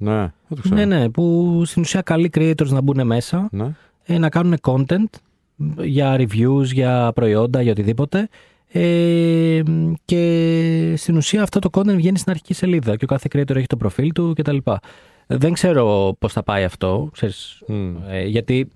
[0.02, 0.74] Ναι, δεν το ξέρω.
[0.74, 3.74] Ναι, ναι, που στην ουσία καλεί creators να μπουν μέσα, Ναι.
[4.04, 5.04] ε, να κάνουν content
[5.82, 8.28] για reviews, για προϊόντα, για οτιδήποτε.
[8.72, 9.62] Ε,
[10.04, 13.66] και στην ουσία αυτό το content βγαίνει στην αρχική σελίδα και ο κάθε creator έχει
[13.66, 14.56] το προφίλ του κτλ.
[15.26, 17.94] Δεν ξέρω πώς θα πάει αυτό, ξέρεις, Μμ.
[18.08, 18.68] ε, γιατί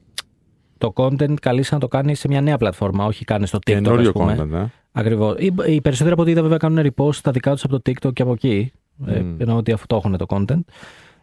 [0.78, 4.08] το content καλείς να το κάνει σε μια νέα πλατφόρμα, όχι κάνει στο TikTok, Καινούριο
[4.08, 4.36] ας πούμε.
[4.40, 4.64] content, ε.
[4.92, 5.34] Ακριβώς.
[5.38, 8.12] Οι, οι περισσότεροι από ό,τι είδα βέβαια κάνουν repost τα δικά τους από το TikTok
[8.12, 8.72] και από εκεί.
[9.06, 9.40] Ε, Μμ.
[9.40, 10.60] εννοώ ότι αυτό έχουν το content.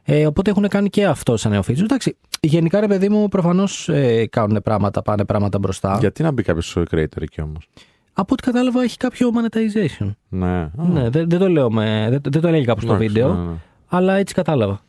[0.03, 1.81] Ε, οπότε έχουν κάνει και αυτό σαν νέο feature.
[1.81, 5.97] Εντάξει, γενικά ρε παιδί μου, προφανώς ε, κάνουν πράγματα, πάνε πράγματα μπροστά.
[5.99, 7.67] Γιατί να μπει κάποιος creator εκεί όμως;
[8.13, 10.11] Από ό,τι κατάλαβα έχει κάποιο monetization.
[10.29, 10.47] Ναι.
[10.47, 13.33] Α, Ναι, δεν, δεν το λέω με, δεν, δεν το έλεγε κάπου στο εντάξει, βίντεο,
[13.33, 13.55] ναι, ναι.
[13.87, 14.81] αλλά έτσι κατάλαβα.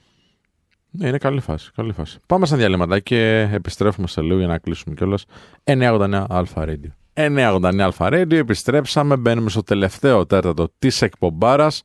[0.90, 1.70] Ναι, είναι καλή φάση.
[1.74, 2.18] Καλή φάση.
[2.26, 5.24] Πάμε στα διαλύματα και επιστρέφουμε σε λίγο για να κλείσουμε κιόλας.
[5.64, 6.90] 989 Αλφα Radio.
[7.14, 9.16] 989 Αλφα Radio, επιστρέψαμε.
[9.16, 11.82] Μπαίνουμε στο τελευταίο τέταρτο της εκπομπάρας.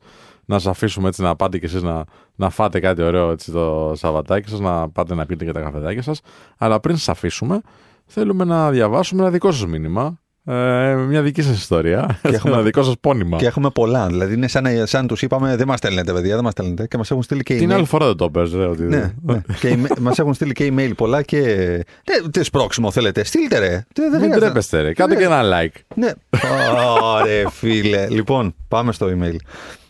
[0.50, 3.92] Να σας αφήσουμε έτσι να πάτε κι εσείς να, να φάτε κάτι ωραίο έτσι το
[3.96, 6.20] Σαββατάκι σας, να πάτε να πείτε και τα καφεδάκια σας.
[6.58, 7.60] Αλλά πριν σας αφήσουμε,
[8.06, 10.18] θέλουμε να διαβάσουμε ένα δικό σας μήνυμα.
[10.44, 12.18] Ε, μια δική σας ιστορία.
[12.22, 13.36] έχουμε- ένα δικό σας πόνημα.
[13.36, 14.06] Και έχουμε πολλά.
[14.06, 16.86] Δηλαδή είναι σαν, να- σαν τους είπαμε, δεν μας στέλνετε, παιδιά, δεν μας στέλνετε.
[16.86, 17.74] Και μας έχουν στείλει και Την email.
[17.74, 19.40] άλλη φορά δεν το πες, ρε, ότι Ναι, ναι.
[19.60, 21.40] και μας έχουν στείλει και email πολλά και.
[22.10, 23.24] Ναι, τι σπρώξιμο θέλετε.
[23.24, 23.84] Στείλτε ρε.
[23.92, 24.40] Τι- Δεν Μην χρειάζεται.
[24.40, 24.92] τρέπεστε, ρε.
[24.92, 25.20] Κάντε Ναι.
[25.20, 25.80] και ένα like.
[25.94, 26.10] Ναι.
[27.02, 28.08] Ωραία, φίλε.
[28.08, 29.36] Λοιπόν, πάμε στο email.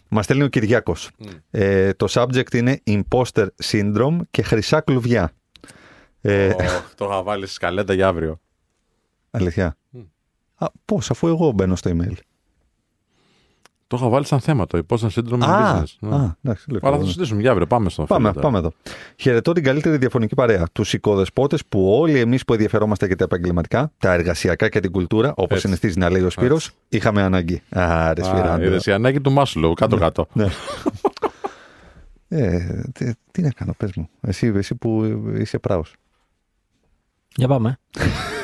[0.09, 1.11] Μας στέλνει ο Κυριάκος.
[1.51, 5.33] Ε, το subject είναι Imposter Syndrome και χρυσά κλουβιά.
[6.21, 6.57] Ε, Ω,
[6.95, 8.41] το είχα βάλει στη σκαλέτα για αύριο.
[9.31, 9.77] Αλήθεια.
[10.55, 12.15] Α, πώς, αφού εγώ μπαίνω στο email.
[13.91, 15.49] Το είχα βάλει σαν θέμα το υπόσταση σύντρομο Α,
[15.83, 15.85] business.
[15.99, 16.17] Ναι.
[16.17, 17.05] α, εντάξει, λέω, Αλλά θα το ναι.
[17.05, 17.67] συζητήσουμε για αύριο.
[17.67, 18.47] Πάμε στο Πάμε, φίλο τώρα.
[18.47, 18.73] πάμε εδώ.
[19.17, 20.67] Χαιρετώ την καλύτερη διαφωνική παρέα.
[20.73, 25.29] Τους οικοδεσπότες που όλοι εμείς που ενδιαφερόμαστε για τα επαγγελματικά, τα εργασιακά και την κουλτούρα,
[25.31, 25.61] όπως Έτσι.
[25.67, 27.63] συνηθίζει να λέει ο Σπύρος, είχαμε ανάγκη.
[27.71, 28.65] Α, ρε Α, Σφυράντα.
[28.65, 30.27] είδες, η ανάγκη του Μάσλου, κάτω-κάτω.
[30.33, 30.47] Ναι.
[32.29, 34.09] ε, τι, τι να κάνω, πες μου.
[34.21, 35.05] Εσύ, εσύ που
[35.39, 35.95] είσαι πράος.
[37.37, 37.79] Για πάμε.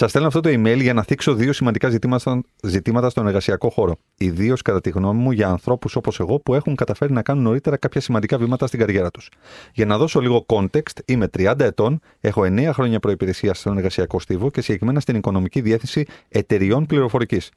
[0.00, 3.96] Σας στέλνω αυτό το email για να θίξω δύο σημαντικά ζητήματα, ζητήματα στον εργασιακό χώρο.
[4.18, 7.76] Ιδίως, κατά τη γνώμη μου, για ανθρώπους όπως εγώ που έχουν καταφέρει να κάνουν νωρίτερα
[7.76, 9.30] κάποια σημαντικά βήματα στην καριέρα τους.
[9.72, 14.50] Για να δώσω λίγο context, είμαι 30 ετών, έχω 9 χρόνια προπηρεσία στον εργασιακό στίβο
[14.50, 17.50] και συγκεκριμένα στην οικονομική διεύθυνση εταιριών πληροφορικής.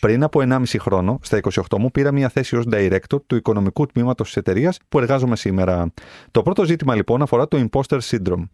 [0.00, 4.26] Πριν από 1,5 χρόνο, στα 28 μου, πήρα μια θέση ως director του οικονομικού τμήματος
[4.26, 5.92] της εταιρείας που εργάζομαι σήμερα.
[6.30, 8.44] Το πρώτο ζήτημα λοιπόν αφορά το imposter syndrome.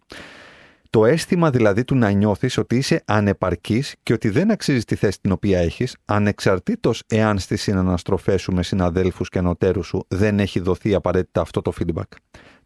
[0.93, 5.21] Το αίσθημα δηλαδή του να νιώθεις ότι είσαι ανεπαρκής και ότι δεν αξίζεις τη θέση
[5.21, 10.61] την οποία έχεις, ανεξαρτήτως εάν στις συναναστροφές σου με συναδέλφους και ανωτέρους σου δεν έχει
[10.61, 12.17] δοθεί απαραίτητα αυτό το feedback.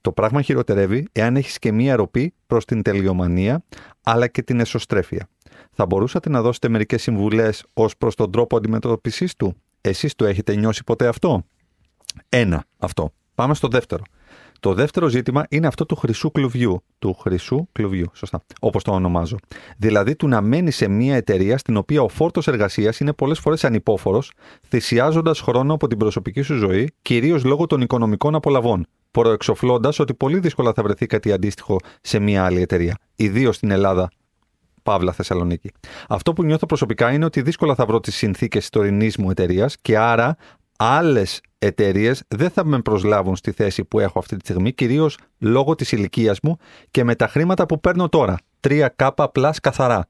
[0.00, 3.64] Το πράγμα χειροτερεύει εάν έχεις και μία ροπή προς την τελειομανία,
[4.02, 5.28] αλλά και την εσωστρέφεια.
[5.72, 10.54] Θα μπορούσατε να δώσετε μερικές συμβουλές ως προς τον τρόπο αντιμετώπισης του; Εσείς το έχετε
[10.54, 11.46] νιώσει ποτέ αυτό;
[12.28, 13.12] Ένα, αυτό.
[13.34, 14.02] Πάμε στο δεύτερο.
[14.66, 16.83] Το δεύτερο ζήτημα είναι αυτό του χρυσού κλουβιού.
[16.98, 18.44] Του χρυσού κλουβιού, σωστά.
[18.61, 19.37] Όπως το ονομάζω.
[19.76, 23.64] Δηλαδή του να μένει σε μια εταιρεία στην οποία ο φόρτος εργασίας είναι πολλές φορές
[23.64, 24.33] ανυπόφορος,
[24.68, 28.87] θυσιάζοντας χρόνο από την προσωπική σου ζωή, κυρίως λόγω των οικονομικών απολαβών.
[29.11, 32.98] Προεξοφλώντας ότι πολύ δύσκολα θα βρεθεί κάτι αντίστοιχο σε μια άλλη εταιρεία.
[33.16, 34.11] Ιδίως στην Ελλάδα,
[34.83, 35.70] Παύλα Θεσσαλονίκη.
[36.09, 39.76] Αυτό που νιώθω προσωπικά είναι ότι δύσκολα θα βρω τις συνθήκες τη τωρινής μου εταιρείας
[39.82, 40.36] και άρα
[40.77, 45.74] άλλες εταιρείες δεν θα με προσλάβουν στη θέση που έχω αυτή τη στιγμή, κυρίως λόγω
[45.74, 46.57] της ηλικίας μου
[46.91, 48.37] και με τα χρήματα που παίρνω τώρα.
[48.68, 50.09] 3K plus καθαρά.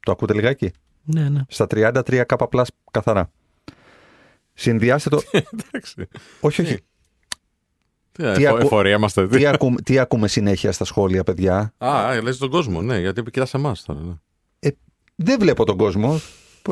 [0.00, 0.70] Το ακούτε λιγάκι;
[1.02, 1.40] Ναι, ναι.
[1.48, 3.30] Στα 30 3K plus καθαρά.
[4.52, 5.20] Συνδυάστε το.
[5.32, 6.08] Εντάξει.
[6.40, 6.76] όχι, όχι.
[8.12, 9.28] Τι, Τι εφο- ακού- Εφορία είμαστε.
[9.28, 13.54] τι, ακούμε, τι ακούμε συνέχεια στα σχόλια, παιδιά; Α, λες τον κόσμο, ναι, γιατί κοιτάς
[13.54, 14.00] εμάς τώρα.
[14.00, 14.14] Ναι.
[14.58, 14.68] Ε,
[15.14, 16.20] δεν βλέπω τον κόσμο.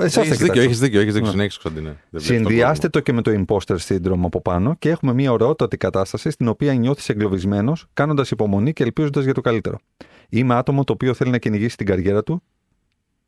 [0.01, 0.63] Εσάς θα Έχεις δίκιο, κοιτάξω.
[0.69, 1.27] έχεις δίκιο, έχεις δίκιο.
[1.27, 1.33] Ναι.
[1.33, 1.97] Συνέχισε Κωνσταντινέ.
[2.11, 2.91] Δεν βλέπεις τον Συνδυάστε κόσμο.
[2.91, 6.75] το και με το imposter syndrome από πάνω και έχουμε μια ωραιότατη κατάσταση στην οποία
[6.75, 9.79] νιώθεις εγκλωβισμένος, κάνοντας υπομονή και ελπίζοντας για το καλύτερο.
[10.29, 12.43] Είμαι άτομο το οποίο θέλει να κυνηγήσει την καριέρα του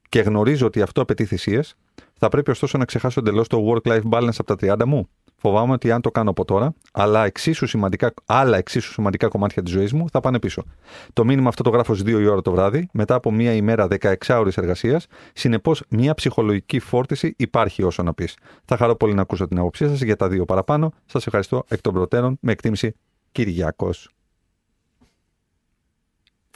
[0.08, 1.74] και γνωρίζω ότι αυτό απαιτεί θυσίες,
[2.18, 5.08] θα πρέπει ωστόσο να ξεχάσω εντελώς το work-life balance από τα 30 μου.
[5.46, 9.72] Φοβάμαι ότι αν το κάνω από τώρα, αλλά εξίσου σημαντικά, άλλα εξίσου σημαντικά κομμάτια της
[9.72, 10.64] ζωής μου θα πάνε πίσω.
[11.12, 13.88] Το μήνυμα αυτό το γράφω στις 2 η ώρα το βράδυ, μετά από μία ημέρα
[14.00, 15.06] 16 ώρε εργασίας.
[15.32, 18.36] Συνεπώς, μία ψυχολογική φόρτιση υπάρχει όσο να πεις.
[18.64, 20.92] Θα χαρώ πολύ να ακούσω την άποψή σας για τα δύο παραπάνω.
[21.06, 22.94] Σας ευχαριστώ εκ των προτέρων με εκτίμηση
[23.32, 24.10] Κυριάκος.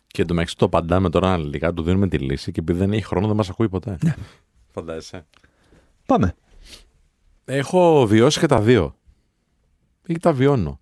[0.07, 3.27] Και εντωμεταξύ το απαντάμε τώρα αναλυτικά, του δίνουμε τη λύση και επειδή δεν έχει χρόνο
[3.27, 3.99] δεν μας ακούει ποτέ.
[4.03, 4.15] Ναι.
[4.71, 5.27] Φαντάζεσαι.
[6.07, 6.35] Πάμε.
[7.51, 8.95] Έχω βιώσει και τα δύο.
[10.07, 10.81] Ή τα βιώνω.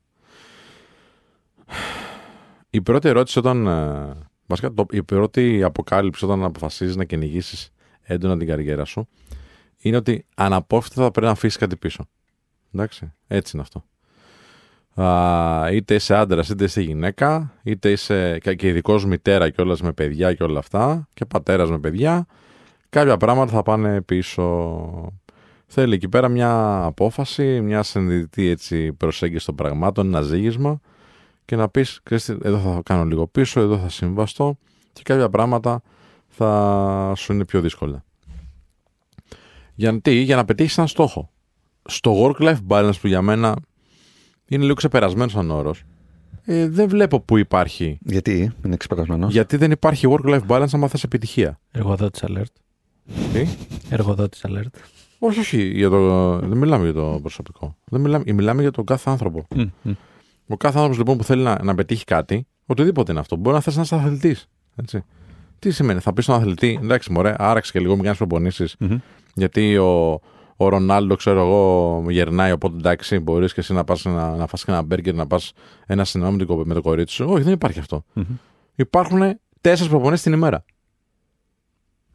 [2.70, 3.66] Η πρώτη ερώτηση όταν.
[3.66, 4.12] ε,
[4.48, 7.70] Βασικά, το- η πρώτη αποκάλυψη όταν αποφασίζεις να κυνηγήσεις
[8.02, 9.08] έντονα την καριέρα σου
[9.78, 12.08] είναι ότι αναπόφευκτα θα πρέπει να αφήσεις κάτι πίσω.
[12.74, 13.12] Εντάξει.
[13.26, 13.84] Έτσι είναι αυτό.
[15.02, 19.92] Α, είτε είσαι άντρας, είτε είσαι γυναίκα, είτε είσαι και και ειδικός μητέρα κιόλας με
[19.92, 22.26] παιδιά και όλα αυτά, και πατέρας με παιδιά,
[22.88, 24.42] κάποια πράγματα θα πάνε πίσω.
[25.66, 30.80] Θέλει εκεί πέρα μια απόφαση, μια συνειδητή έτσι προσέγγιση των πραγμάτων, ένα ζήγισμα
[31.44, 34.58] και να πεις, ξέρεις τι, εδώ θα κάνω λίγο πίσω, εδώ θα συμβαστώ
[34.92, 35.82] και κάποια πράγματα
[36.28, 38.04] θα σου είναι πιο δύσκολα.
[39.74, 41.30] Για, τι, για να πετύχεις ένα στόχο.
[41.84, 43.56] Στο work-life balance που για μένα
[44.48, 45.82] είναι λίγο ξεπερασμένος σαν όρος,
[46.44, 47.98] ε, δεν βλέπω που υπάρχει.
[48.00, 51.60] Γιατί είναι ξεπερασμένος; Γιατί δεν υπάρχει work-life balance άμα θες επιτυχία.
[51.70, 52.52] Εργοδότης alert.
[53.32, 53.48] Τι;
[53.90, 54.95] Εργοδότης alert.
[55.18, 55.62] Όχι, όχι.
[55.62, 56.38] Για το...
[56.38, 57.76] Δεν μιλάμε για το προσωπικό.
[57.84, 58.32] Δεν μιλάμε...
[58.32, 59.46] μιλάμε για τον κάθε άνθρωπο.
[59.54, 59.92] Μμ, μμ.
[60.48, 63.62] Ο κάθε άνθρωπος λοιπόν που θέλει να, να πετύχει κάτι, οτιδήποτε είναι αυτό, μπορεί να
[63.62, 64.46] θες να είσαι αθλητής.
[65.58, 68.96] Τι σημαίνει, θα πεις στον αθλητή, εντάξει, μωρέ, άραξε και λίγο, μην κάνεις προπονήσεις, Μμμ.
[69.34, 70.20] γιατί ο,
[70.56, 74.64] ο Ρονάλντο, ξέρω εγώ, γερνάει, οπότε εντάξει, μπορείς και εσύ να πας να, να φας
[74.64, 75.52] και ένα μπέργκερ, να πας
[75.86, 77.26] ένα σινεμά με, την κο- με το κορίτσι σου.
[77.28, 78.04] Όχι, δεν υπάρχει αυτό.
[78.12, 78.24] Μμμ.
[78.74, 80.64] Υπάρχουν τέσσερις προπονήσεις την ημέρα.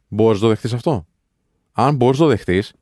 [0.08, 1.06] Μπορείς να το δεχτείς αυτό;
[1.72, 2.72] Αν μπορείς να το δεχτείς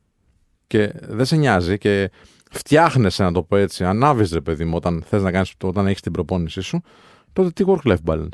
[0.71, 2.11] και δεν σε νοιάζει και
[2.51, 6.01] φτιάχνεσαι, να το πω έτσι, ανάβεις ρε παιδί μου, όταν, θες να κάνεις, όταν έχεις
[6.01, 6.81] την προπόνησή σου,
[7.33, 8.29] τότε τι work-life balance.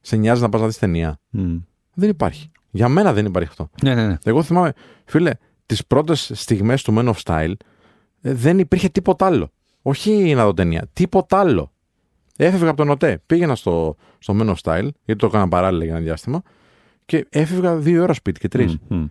[0.00, 1.18] Σε νοιάζει να πας να δεις ταινία.
[1.30, 1.56] Μμ.
[1.94, 2.50] Δεν υπάρχει.
[2.70, 3.70] Για μένα δεν υπάρχει αυτό.
[3.82, 4.16] Ναι, ναι, ναι.
[4.24, 4.72] Εγώ θυμάμαι,
[5.04, 5.30] φίλε,
[5.66, 7.52] τις πρώτες στιγμές του Men of Style
[8.20, 9.50] ε, δεν υπήρχε τίποτα άλλο.
[9.82, 11.72] Όχι να δω ταινία, τίποτα άλλο.
[12.36, 15.94] Έφευγα από τον ΟΤΕ, πήγαινα στο, στο Men of Style, γιατί το έκανα παράλληλα για
[15.94, 16.42] ένα διάστημα,
[17.04, 18.76] και έφευγα δύο ώρα σπίτι και τρεις.
[18.88, 19.06] Μμ, μμ.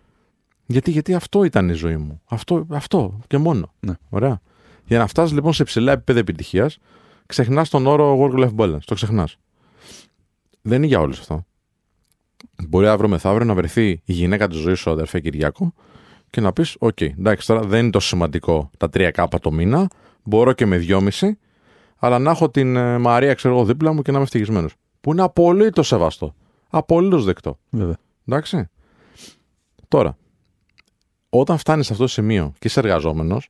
[0.66, 2.22] Γιατί, γιατί αυτό ήταν η ζωή μου.
[2.26, 3.74] Αυτό, αυτό και μόνο.
[3.80, 3.94] Ναι.
[4.10, 4.42] Ωραία.
[4.86, 6.78] Για να φτάσεις λοιπόν σε ψηλά επίπεδα επιτυχίας,
[7.26, 8.84] ξεχνάς τον όρο work-life balance.
[8.86, 9.38] Το ξεχνάς.
[10.62, 11.46] Δεν είναι για όλους αυτό.
[12.68, 15.74] Μπορεί αύριο μεθαύριο να βρεθεί η γυναίκα της ζωής σου, αδερφέ Κυριάκο,
[16.30, 19.88] και να πεις: ΟΚ, εντάξει, τώρα δεν είναι τόσο σημαντικό τα 3 κάπα το μήνα,
[20.24, 21.32] μπορώ και με 2,5,
[21.98, 24.76] αλλά να έχω την ε, Μαρία, ξέρω εγώ, δίπλα μου και να είμαι ευτυχισμένος.
[25.02, 26.36] Που είναι απολύτως σεβαστό.
[26.70, 27.60] Απολύτως δεκτό.
[27.70, 27.98] Βέβαια.
[28.28, 28.70] Εντάξει.
[29.88, 30.18] Τώρα,
[31.36, 33.50] όταν φτάνεις σε αυτό το σημείο και είσαι εργαζόμενος,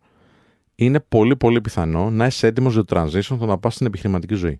[0.75, 4.33] είναι πολύ πολύ πιθανό να είσαι έτοιμος για το transition το να πας στην επιχειρηματική
[4.33, 4.59] ζωή.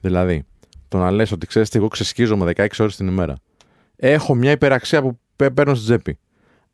[0.00, 0.44] Δηλαδή,
[0.88, 3.36] το να λες ότι ξέρεις τι, εγώ ξεσκίζομαι 16 ώρες την ημέρα.
[3.96, 6.18] Έχω μια υπεραξία που πέ- παίρνω στην τσέπη.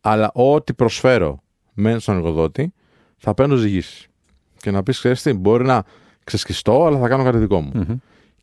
[0.00, 1.42] Αλλά ό,τι προσφέρω
[1.74, 2.72] μένει στον εργοδότη,
[3.16, 4.06] θα παίρνω ζυγίσεις.
[4.56, 5.82] Και να πεις, ξέρεις τι, μπορεί να
[6.24, 7.70] ξεσκιστώ, αλλά θα κάνω κάτι δικό μου.
[7.74, 7.96] Μμμ.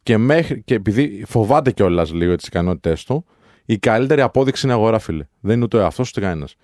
[0.04, 3.26] Και, μέχρι, και επειδή φοβάται κιόλας λίγο τις ικανότητέ του,
[3.66, 5.28] η καλύτερη απόδειξη είναι αγορά, φίλε.
[5.40, 6.56] Δεν είναι ούτε αυτό ούτε κανένας.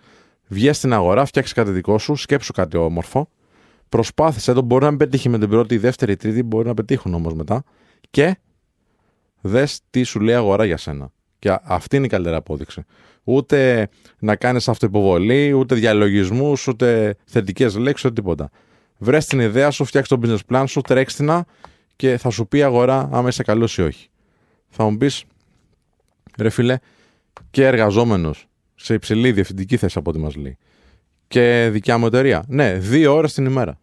[0.47, 3.29] Βγες στην αγορά, φτιάξει κάτι δικό σου, σκέψου κάτι όμορφο.
[3.89, 6.73] Προσπάθησε το, μπορεί να μην πετύχει με την πρώτη, η δεύτερη, η τρίτη, μπορεί να
[6.73, 7.63] πετύχουν όμως μετά.
[8.09, 8.37] Και
[9.41, 11.11] δες τι σου λέει η αγορά για σένα.
[11.39, 12.83] Και α- αυτή είναι η καλύτερη απόδειξη.
[13.23, 13.89] Ούτε
[14.19, 18.49] να κάνεις αυτοϋποβολή, ούτε διαλογισμούς, ούτε θετικές λέξεις, ούτε τίποτα.
[18.97, 21.43] Βρες την ιδέα σου, φτιάξει το business plan σου, τρέξει την
[21.95, 24.09] και θα σου πει η αγορά άμα είσαι καλός ή όχι.
[24.69, 25.23] Θα μου πεις,
[26.37, 26.77] ρε φίλε,
[27.51, 28.47] και εργαζόμενος
[28.83, 30.57] σε υψηλή διευθυντική θέση από ό,τι μας λέει.
[31.27, 32.43] Και δικιά μου εταιρεία.
[32.47, 33.79] Ναι, δύο ώρες την ημέρα.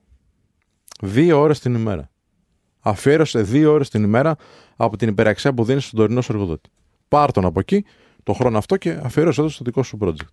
[1.00, 2.10] Δύο ώρες την ημέρα.
[2.80, 4.36] Αφιέρωσε δύο ώρες την ημέρα
[4.76, 6.70] από την υπεραξία που δίνει στον τωρινό σου εργοδότη.
[7.08, 7.84] Πάρ τον από εκεί,
[8.22, 10.28] το χρόνο αυτό και αφιέρωσε το στο δικό σου project.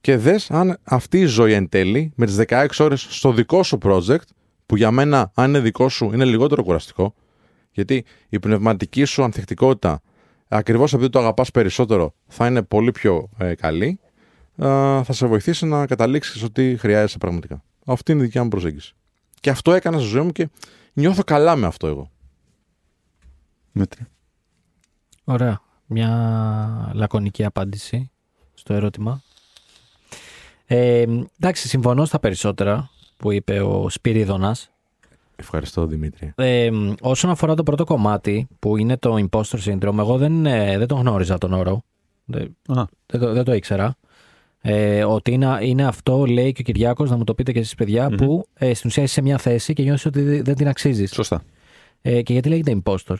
[0.00, 3.78] Και δες αν αυτή η ζωή εν τέλει, με τις 16 ώρες στο δικό σου
[3.82, 4.24] project,
[4.66, 7.14] που για μένα, αν είναι δικό σου, είναι λιγότερο κουραστικό,
[7.72, 10.00] γιατί η πνευματική σου ανθεκτικότητα,
[10.52, 14.00] ακριβώς επειδή το αγαπάς περισσότερο, θα είναι πολύ πιο ε, καλή,
[14.56, 14.64] ε,
[15.02, 17.62] θα σε βοηθήσει να καταλήξεις ότι χρειάζεσαι πραγματικά.
[17.86, 18.94] Αυτή είναι η δικιά μου προσέγγιση.
[19.40, 20.48] Και αυτό έκανα στη ζωή μου και
[20.92, 22.10] νιώθω καλά με αυτό εγώ.
[23.72, 24.06] Μέτρη.
[25.24, 25.60] Ωραία.
[25.86, 28.10] Μια λακωνική απάντηση
[28.54, 29.22] στο ερώτημα.
[30.66, 31.04] Ε,
[31.38, 34.70] εντάξει, συμφωνώ στα περισσότερα που είπε ο Σπυρίδωνας.
[35.40, 36.32] Ευχαριστώ Δημήτρη.
[36.36, 36.70] Ε,
[37.00, 40.98] όσον αφορά το πρώτο κομμάτι που είναι το imposter syndrome, εγώ δεν, ε, δεν τον
[40.98, 41.82] γνώριζα τον όρο.
[42.24, 42.84] Δεν, Α.
[43.06, 43.96] δεν, το, δεν το ήξερα.
[44.60, 47.74] Ε, ότι είναι, είναι αυτό, λέει και ο Κυριάκος, να μου το πείτε και εσείς,
[47.74, 48.16] παιδιά, Μμμ.
[48.16, 51.12] που ε, στην ουσία είσαι σε μια θέση και νιώθεις ότι δεν την αξίζεις.
[51.12, 51.42] Σωστά.
[52.02, 53.16] Ε, και γιατί λέγεται impostor.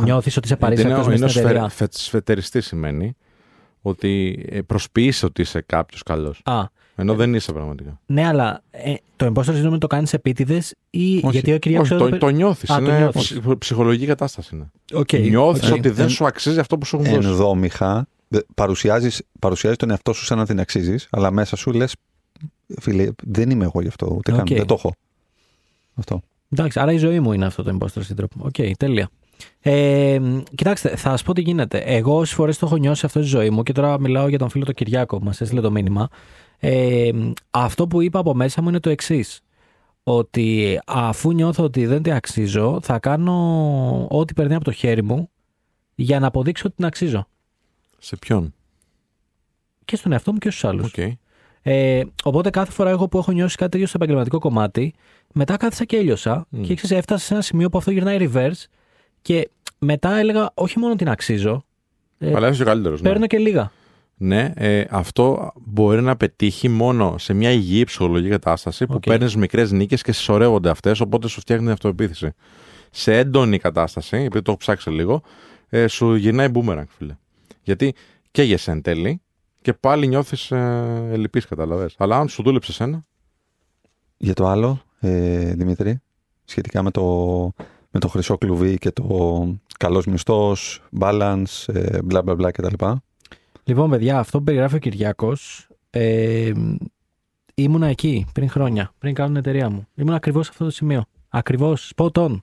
[0.00, 3.16] Νιώθεις ότι είσαι Γιατί είναι, παρείσακτο είναι μέσα στην εταιρεία; σφε, σφετεριστή σημαίνει
[3.80, 6.40] ότι ε, προσποιείσαι ότι είσαι κάποιος καλός.
[6.44, 6.64] Α,
[6.96, 8.00] Ενώ δεν είσαι πραγματικά.
[8.06, 11.28] ναι, αλλά ε, το impostor συγγνώμη το κάνεις επίτηδες ή Όχι.
[11.30, 11.82] γιατί ο Κυριάκο.
[11.94, 12.70] Όχι, το, το νιώθεις.
[12.70, 13.22] Α, το Είναι νιώθεις.
[13.22, 14.54] ψυχ- ψυχολογική κατάσταση.
[14.56, 14.70] Είναι.
[14.92, 15.76] Okay, Νιώθεις οκ.
[15.76, 17.28] ότι δεν Εν- σου αξίζει αυτό που σου έχουν δώσει.
[17.28, 18.06] Ενδόμυχα
[18.54, 21.94] παρουσιάζεις, παρουσιάζεις τον εαυτό σου σαν να την αξίζεις, αλλά μέσα σου λες,
[22.80, 24.14] φίλε, δεν είμαι εγώ γι' αυτό.
[24.16, 24.40] Ούτε καν.
[24.40, 24.46] Οκ.
[24.48, 24.94] Δεν το έχω.
[25.94, 26.20] Αυτό.
[26.52, 28.26] Εντάξει, άρα η ζωή μου είναι αυτό το impostor syndrome.
[28.38, 29.08] Ok, τέλεια.
[29.60, 30.18] Ε,
[30.54, 31.78] κοιτάξτε, θα σας πω τι γίνεται.
[31.78, 34.48] Εγώ όσες φορές το έχω νιώσει αυτό στη ζωή μου και τώρα μιλάω για τον
[34.48, 36.08] φίλο τον Κυριάκο που μας έστειλε το μήνυμα.
[36.66, 37.10] Ε,
[37.50, 39.40] αυτό που είπα από μέσα μου είναι το εξής.
[40.02, 45.30] Ότι αφού νιώθω ότι δεν την αξίζω, θα κάνω ό,τι περνάει από το χέρι μου
[45.94, 47.26] για να αποδείξω ότι την αξίζω.
[47.98, 48.54] Σε ποιον;
[49.84, 50.86] Και στον εαυτό μου και στους άλλους.
[50.86, 51.16] Οκ.
[51.62, 54.94] Ε, οπότε κάθε φορά εγώ που έχω νιώσει κάτι τέτοιο στο επαγγελματικό κομμάτι,
[55.32, 56.62] μετά κάθισα και έλειωσα Μμ.
[56.62, 58.64] και ξέρεις, έφτασα σε ένα σημείο που αυτό γυρνάει reverse
[59.22, 61.64] και μετά έλεγα όχι μόνο την αξίζω,
[62.18, 63.00] ε, Αλλά είσαι ο καλύτερος.
[63.00, 63.08] Ναι.
[63.08, 63.72] παίρνω και λίγα.
[64.16, 69.02] Ναι, ε, αυτό μπορεί να πετύχει μόνο σε μια υγιή ψυχολογική κατάσταση που Οκ.
[69.02, 72.32] παίρνεις μικρές νίκες και συσσωρεύονται αυτές, οπότε σου φτιάχνει την αυτοπεποίθηση.
[72.90, 75.22] Σε έντονη κατάσταση, επειδή το έχω ψάξει λίγο,
[75.68, 77.16] ε, σου γυρνάει boomerang, φίλε.
[77.62, 77.94] Γιατί
[78.30, 79.20] καίγεσαι εν τέλει
[79.62, 81.90] και πάλι νιώθεις ε, ελλειπής, καταλαβέ.
[81.96, 83.04] Αλλά αν σου δούλεψε ένα,
[84.16, 86.00] Για το άλλο, ε, Δημήτρη,
[86.44, 87.02] σχετικά με το,
[87.90, 92.84] με το χρυσό κλουβί και το καλός μισθός, balance, ε, μπλα μπλα μπλα κτλ.
[93.64, 95.68] Λοιπόν, παιδιά, αυτό που περιγράφει ο Κυριάκος.
[95.90, 96.52] Ε,
[97.54, 99.86] ήμουνα εκεί πριν χρόνια, πριν κάνω την εταιρεία μου.
[99.94, 101.04] Ήμουν ακριβώς σε αυτό το σημείο.
[101.28, 102.36] Ακριβώς, spot on.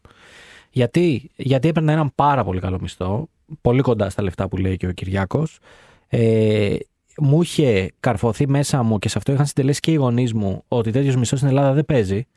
[0.72, 3.30] Γιατί, γιατί έπαιρνα έναν πάρα πολύ καλό μισθό,
[3.62, 5.60] πολύ κοντά στα λεφτά που λέει και ο Κυριάκος.
[6.08, 6.76] Ε,
[7.18, 10.92] μου είχε καρφωθεί μέσα μου και σε αυτό είχαν συντελέσει και οι γονείς μου ότι
[10.92, 12.28] τέτοιος μισθός στην Ελλάδα δεν παίζει.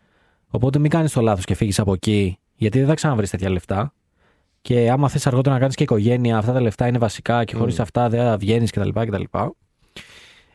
[0.48, 3.94] Οπότε μην κάνεις το λάθος και φύγεις από εκεί, γιατί δεν θα ξαναβρεις τέτοια λεφτά.
[4.66, 7.76] Και άμα θες αργότερα να κάνεις και οικογένεια, αυτά τα λεφτά είναι βασικά και χωρίς
[7.76, 7.82] Mm.
[7.82, 8.88] αυτά δεν βγαίνεις κτλ.
[8.88, 9.22] κτλ.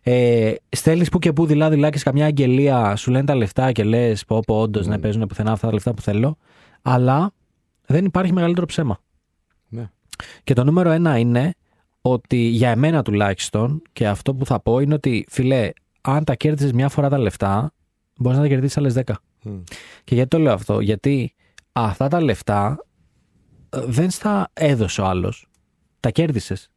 [0.02, 3.72] Ε, Στέλνεις που και που δειλά δειλά και σε καμιά αγγελία σου λένε τα λεφτά
[3.72, 4.90] και λες: Πω, πω, όντως Mm.
[4.90, 6.38] ναι, παίζουν πουθενά αυτά τα λεφτά που θέλω.
[6.82, 7.32] Αλλά
[7.86, 9.00] δεν υπάρχει μεγαλύτερο ψέμα.
[9.68, 9.90] Ναι.
[10.44, 11.54] Και το νούμερο ένα είναι
[12.02, 15.70] ότι για εμένα τουλάχιστον και αυτό που θα πω είναι ότι φιλέ,
[16.02, 17.74] αν τα κέρδισες μια φορά τα λεφτά,
[18.18, 19.14] μπορείς να τα κερδίσεις άλλες 10.
[19.44, 19.50] μ,
[20.04, 21.34] Και γιατί το λέω αυτό, Γιατί
[21.72, 22.89] αυτά τα λεφτά ε,
[23.70, 25.48] δεν στα έδωσε ο άλλος.
[26.00, 26.70] Τα κέρδισες.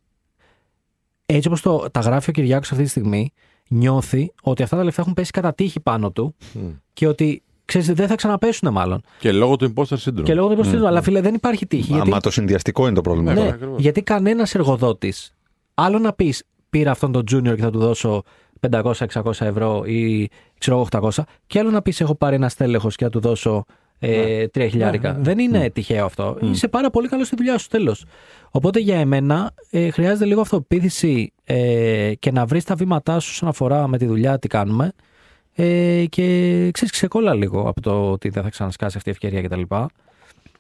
[1.26, 3.32] Έτσι όπως τα γράφει ο Κυριάκος αυτή τη στιγμή,
[3.68, 6.59] νιώθει ότι αυτά τα λεφτά έχουν πέσει κατά τύχη πάνω του μ.
[6.93, 9.01] και ότι ξέρεις, δεν θα ξαναπέσουν μάλλον.
[9.18, 10.22] Και λόγω του imposter syndrome.
[10.22, 10.86] Και λόγω του υποστηρίζουν.
[10.86, 11.93] Αλλά φίλε, δεν υπάρχει τύχη.
[11.93, 12.11] γιατί...
[12.11, 13.32] Άμα το συνδυαστικό είναι το πρόβλημα.
[13.32, 13.80] Ναι, Ναι, ακριβώς.
[13.80, 15.34] γιατί κανένας εργοδότης.
[15.74, 18.22] Άλλο να πεις πήρα αυτόν τον junior και θα του δώσω
[18.70, 18.93] 500-600
[19.38, 20.28] ευρώ ή
[20.59, 23.64] ξέρω εγώ 800, και άλλο να πεις έχω πάρει ένα στέλεχος και θα του δώσω
[24.05, 25.09] ε, 3 χιλιάρικα.
[25.09, 25.24] Ναι, ναι, ναι.
[25.24, 26.38] Δεν είναι τυχαίο αυτό.
[26.40, 28.05] Είσαι πάρα πολύ καλός στη δουλειά σου, τέλος.
[28.50, 33.48] Οπότε για εμένα ε, χρειάζεται λίγο αυτοπεποίθηση ε, και να βρεις τα βήματά σου όσον
[33.48, 34.92] αφορά με τη δουλειά τι κάνουμε.
[35.55, 36.22] Ε, και
[36.72, 39.74] ξέρεις, ξεκόλλα λίγο από το ότι δεν θα ξανασκάσει αυτή η ευκαιρία κτλ.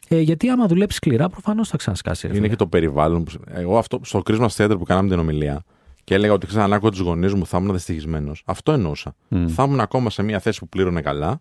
[0.08, 2.22] Ε, γιατί άμα δουλέψεις σκληρά, προφανώς θα ξανασκάσεις.
[2.22, 2.48] ρε Είναι φίλε.
[2.48, 3.24] και το περιβάλλον.
[3.24, 3.32] Που...
[3.52, 5.64] Εγώ αυτό στο Christmas Theater που κάναμε την ομιλία
[6.04, 8.42] και έλεγα ότι ξέρω, αν άκουγα τους γονείς μου θα ήμουν δυστυχισμένος.
[8.46, 9.14] Αυτό εννοούσα.
[9.28, 9.46] Μμ.
[9.46, 11.40] Θα ήμουν ακόμα σε μια θέση που πλήρωνε καλά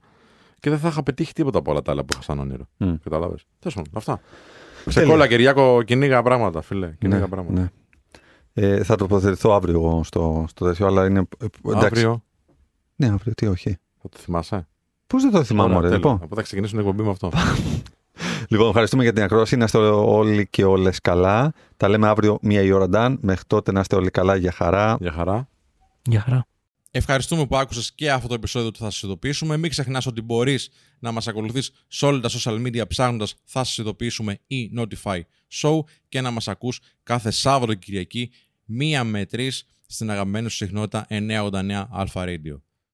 [0.62, 2.64] και δεν θα είχα πετύχει τίποτα από όλα τα άλλα που είχα σαν όνειρο.
[2.78, 2.94] Μμ.
[3.04, 3.44] Κατάλαβες.
[3.60, 4.20] Τέλος πάντων, αυτά.
[4.86, 5.10] Σε Τέλεια.
[5.10, 6.92] κόλλα, Κυριάκο, κυνήγα πράγματα, φίλε.
[7.00, 7.62] Κυνήγα Ναι, πράγματα.
[7.62, 7.68] ναι.
[8.54, 11.20] Ε, θα τοποθετηθώ αύριο εγώ στο, στο τέτοιο, αλλά είναι.
[11.40, 11.86] ε, Εντάξει.
[11.86, 12.24] Αύριο;
[12.96, 13.70] Ναι, αύριο, τι όχι.
[14.02, 14.68] θα το θυμάσαι;
[15.08, 16.06] Πώς δεν το θυμάμαι, Ωραία, ωραία, τέλεια.
[16.10, 16.16] λοιπόν.
[16.26, 17.32] Οπότε θα ξεκινήσουμε την εκπομπή με αυτό.
[18.48, 19.56] Λοιπόν, ευχαριστούμε για την ακρόαση.
[19.56, 21.54] Να είστε όλοι και όλες καλά.
[21.78, 23.18] Τα λέμε αύριο μία η ώρα, Νταν.
[23.22, 24.36] Μέχρι τότε να είστε όλοι καλά.
[24.36, 24.98] Για χαρά.
[25.00, 25.48] Για χαρά.
[26.02, 26.46] Γεια χαρά.
[26.94, 29.58] Ευχαριστούμε που άκουσες και αυτό το επεισόδιο του Θα σας ειδοποιήσουμε.
[29.58, 30.70] Μην ξεχνάς ότι μπορείς
[31.00, 35.22] να μας ακολουθείς σε όλα τα social media ψάχνοντας Θα σας ειδοποιήσουμε ή Notify
[35.52, 35.80] Show
[36.10, 38.32] και να μας ακούς κάθε Σάββατο και Κυριακή
[38.66, 42.71] μία με τρεις στην αγαπημένη σου συχνότητα 989 Alpha Radio.